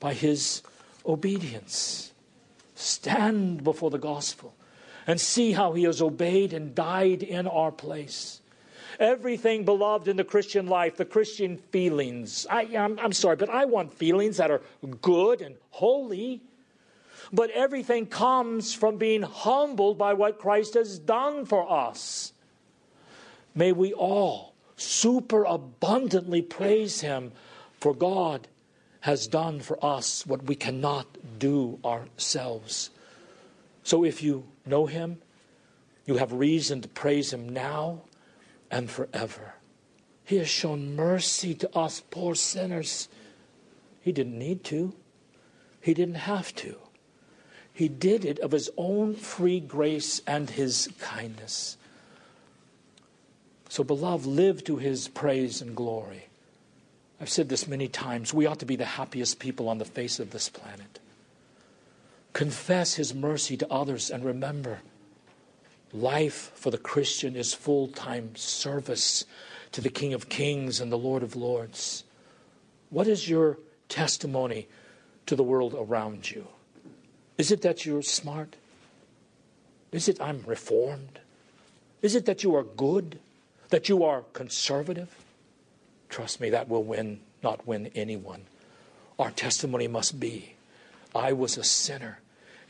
by 0.00 0.12
his 0.12 0.62
obedience. 1.06 2.12
Stand 2.74 3.64
before 3.64 3.90
the 3.90 3.98
gospel 3.98 4.54
and 5.06 5.20
see 5.20 5.52
how 5.52 5.72
he 5.72 5.84
has 5.84 6.02
obeyed 6.02 6.52
and 6.52 6.74
died 6.74 7.22
in 7.22 7.46
our 7.46 7.72
place. 7.72 8.40
Everything, 9.00 9.64
beloved, 9.64 10.06
in 10.08 10.16
the 10.16 10.24
Christian 10.24 10.66
life, 10.66 10.96
the 10.96 11.04
Christian 11.04 11.56
feelings. 11.56 12.46
I, 12.50 12.62
am 12.74 12.98
I'm 13.00 13.12
sorry, 13.12 13.36
but 13.36 13.50
I 13.50 13.64
want 13.64 13.92
feelings 13.92 14.36
that 14.36 14.50
are 14.50 14.60
good 15.00 15.40
and 15.40 15.56
holy. 15.70 16.42
But 17.32 17.50
everything 17.50 18.06
comes 18.06 18.74
from 18.74 18.96
being 18.96 19.22
humbled 19.22 19.98
by 19.98 20.14
what 20.14 20.38
Christ 20.38 20.74
has 20.74 20.98
done 20.98 21.44
for 21.44 21.70
us. 21.70 22.32
May 23.54 23.72
we 23.72 23.92
all 23.92 24.54
super 24.76 25.44
abundantly 25.44 26.42
praise 26.42 27.00
Him, 27.00 27.32
for 27.80 27.94
God 27.94 28.48
has 29.00 29.26
done 29.26 29.60
for 29.60 29.82
us 29.84 30.26
what 30.26 30.44
we 30.44 30.54
cannot 30.54 31.06
do 31.38 31.78
ourselves. 31.84 32.90
So 33.82 34.04
if 34.04 34.22
you 34.22 34.44
know 34.64 34.86
Him, 34.86 35.18
you 36.06 36.16
have 36.16 36.32
reason 36.32 36.80
to 36.80 36.88
praise 36.88 37.32
Him 37.32 37.48
now 37.48 38.02
and 38.70 38.90
forever. 38.90 39.54
He 40.24 40.36
has 40.36 40.48
shown 40.48 40.96
mercy 40.96 41.54
to 41.54 41.76
us 41.76 42.02
poor 42.10 42.34
sinners. 42.34 43.08
He 44.00 44.10
didn't 44.10 44.38
need 44.38 44.64
to, 44.64 44.94
He 45.80 45.94
didn't 45.94 46.14
have 46.14 46.54
to. 46.56 46.76
He 47.74 47.88
did 47.88 48.24
it 48.24 48.38
of 48.38 48.52
His 48.52 48.70
own 48.78 49.14
free 49.14 49.60
grace 49.60 50.22
and 50.26 50.48
His 50.48 50.88
kindness. 50.98 51.76
So, 53.74 53.82
beloved, 53.82 54.24
live 54.24 54.62
to 54.64 54.76
his 54.76 55.08
praise 55.08 55.60
and 55.60 55.74
glory. 55.74 56.28
I've 57.20 57.28
said 57.28 57.48
this 57.48 57.66
many 57.66 57.88
times. 57.88 58.32
We 58.32 58.46
ought 58.46 58.60
to 58.60 58.66
be 58.66 58.76
the 58.76 58.84
happiest 58.84 59.40
people 59.40 59.68
on 59.68 59.78
the 59.78 59.84
face 59.84 60.20
of 60.20 60.30
this 60.30 60.48
planet. 60.48 61.00
Confess 62.32 62.94
his 62.94 63.12
mercy 63.12 63.56
to 63.56 63.72
others 63.72 64.12
and 64.12 64.24
remember 64.24 64.78
life 65.92 66.52
for 66.54 66.70
the 66.70 66.78
Christian 66.78 67.34
is 67.34 67.52
full 67.52 67.88
time 67.88 68.36
service 68.36 69.24
to 69.72 69.80
the 69.80 69.90
King 69.90 70.14
of 70.14 70.28
Kings 70.28 70.80
and 70.80 70.92
the 70.92 70.96
Lord 70.96 71.24
of 71.24 71.34
Lords. 71.34 72.04
What 72.90 73.08
is 73.08 73.28
your 73.28 73.58
testimony 73.88 74.68
to 75.26 75.34
the 75.34 75.42
world 75.42 75.74
around 75.76 76.30
you? 76.30 76.46
Is 77.36 77.50
it 77.50 77.62
that 77.62 77.84
you're 77.84 78.02
smart? 78.02 78.56
Is 79.92 80.08
it 80.08 80.20
I'm 80.20 80.42
reformed? 80.46 81.20
Is 82.02 82.14
it 82.14 82.26
that 82.26 82.42
you 82.42 82.54
are 82.54 82.64
good? 82.64 83.18
that 83.74 83.88
you 83.88 84.04
are 84.04 84.22
conservative, 84.32 85.08
trust 86.08 86.40
me, 86.40 86.50
that 86.50 86.68
will 86.68 86.84
win, 86.84 87.18
not 87.42 87.66
win 87.66 87.90
anyone. 87.96 88.42
Our 89.18 89.32
testimony 89.32 89.88
must 89.88 90.20
be 90.20 90.54
I 91.12 91.32
was 91.32 91.56
a 91.56 91.64
sinner, 91.64 92.20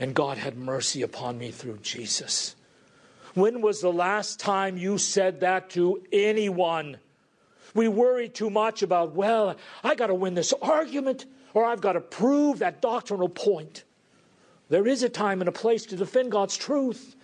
and 0.00 0.14
God 0.14 0.38
had 0.38 0.56
mercy 0.56 1.02
upon 1.02 1.38
me 1.38 1.50
through 1.50 1.78
Jesus. 1.82 2.56
When 3.34 3.60
was 3.60 3.82
the 3.82 3.92
last 3.92 4.40
time 4.40 4.78
you 4.78 4.96
said 4.96 5.40
that 5.40 5.68
to 5.70 6.02
anyone? 6.10 6.96
We 7.74 7.88
worry 7.88 8.30
too 8.30 8.48
much 8.48 8.82
about, 8.82 9.14
well, 9.14 9.56
I 9.82 9.96
got 9.96 10.06
to 10.06 10.14
win 10.14 10.32
this 10.32 10.54
argument 10.62 11.26
or 11.52 11.66
I've 11.66 11.82
got 11.82 11.94
to 11.94 12.00
prove 12.00 12.60
that 12.60 12.80
doctrinal 12.80 13.28
point. 13.28 13.84
There 14.68 14.86
is 14.86 15.02
a 15.02 15.08
time 15.08 15.40
and 15.40 15.48
a 15.48 15.52
place 15.52 15.86
to 15.86 15.96
defend 15.96 16.32
God's 16.32 16.56
truth. 16.56 17.16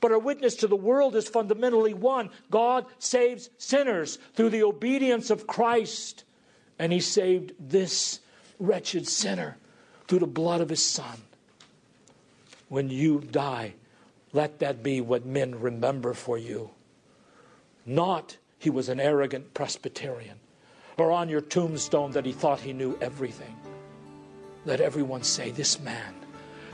But 0.00 0.12
our 0.12 0.18
witness 0.18 0.54
to 0.56 0.66
the 0.66 0.76
world 0.76 1.16
is 1.16 1.28
fundamentally 1.28 1.94
one 1.94 2.30
God 2.50 2.86
saves 2.98 3.48
sinners 3.58 4.18
through 4.34 4.50
the 4.50 4.62
obedience 4.62 5.30
of 5.30 5.46
Christ. 5.46 6.24
And 6.78 6.92
He 6.92 7.00
saved 7.00 7.52
this 7.58 8.20
wretched 8.58 9.08
sinner 9.08 9.56
through 10.06 10.20
the 10.20 10.26
blood 10.26 10.60
of 10.60 10.68
His 10.68 10.82
Son. 10.82 11.22
When 12.68 12.90
you 12.90 13.20
die, 13.20 13.74
let 14.32 14.58
that 14.58 14.82
be 14.82 15.00
what 15.00 15.24
men 15.24 15.58
remember 15.60 16.12
for 16.12 16.36
you. 16.36 16.70
Not 17.86 18.36
he 18.58 18.70
was 18.70 18.88
an 18.88 18.98
arrogant 18.98 19.54
Presbyterian, 19.54 20.38
or 20.98 21.12
on 21.12 21.28
your 21.28 21.40
tombstone 21.40 22.10
that 22.12 22.26
he 22.26 22.32
thought 22.32 22.60
he 22.60 22.72
knew 22.72 22.98
everything. 23.00 23.54
Let 24.64 24.80
everyone 24.80 25.22
say, 25.22 25.50
This 25.52 25.78
man, 25.78 26.14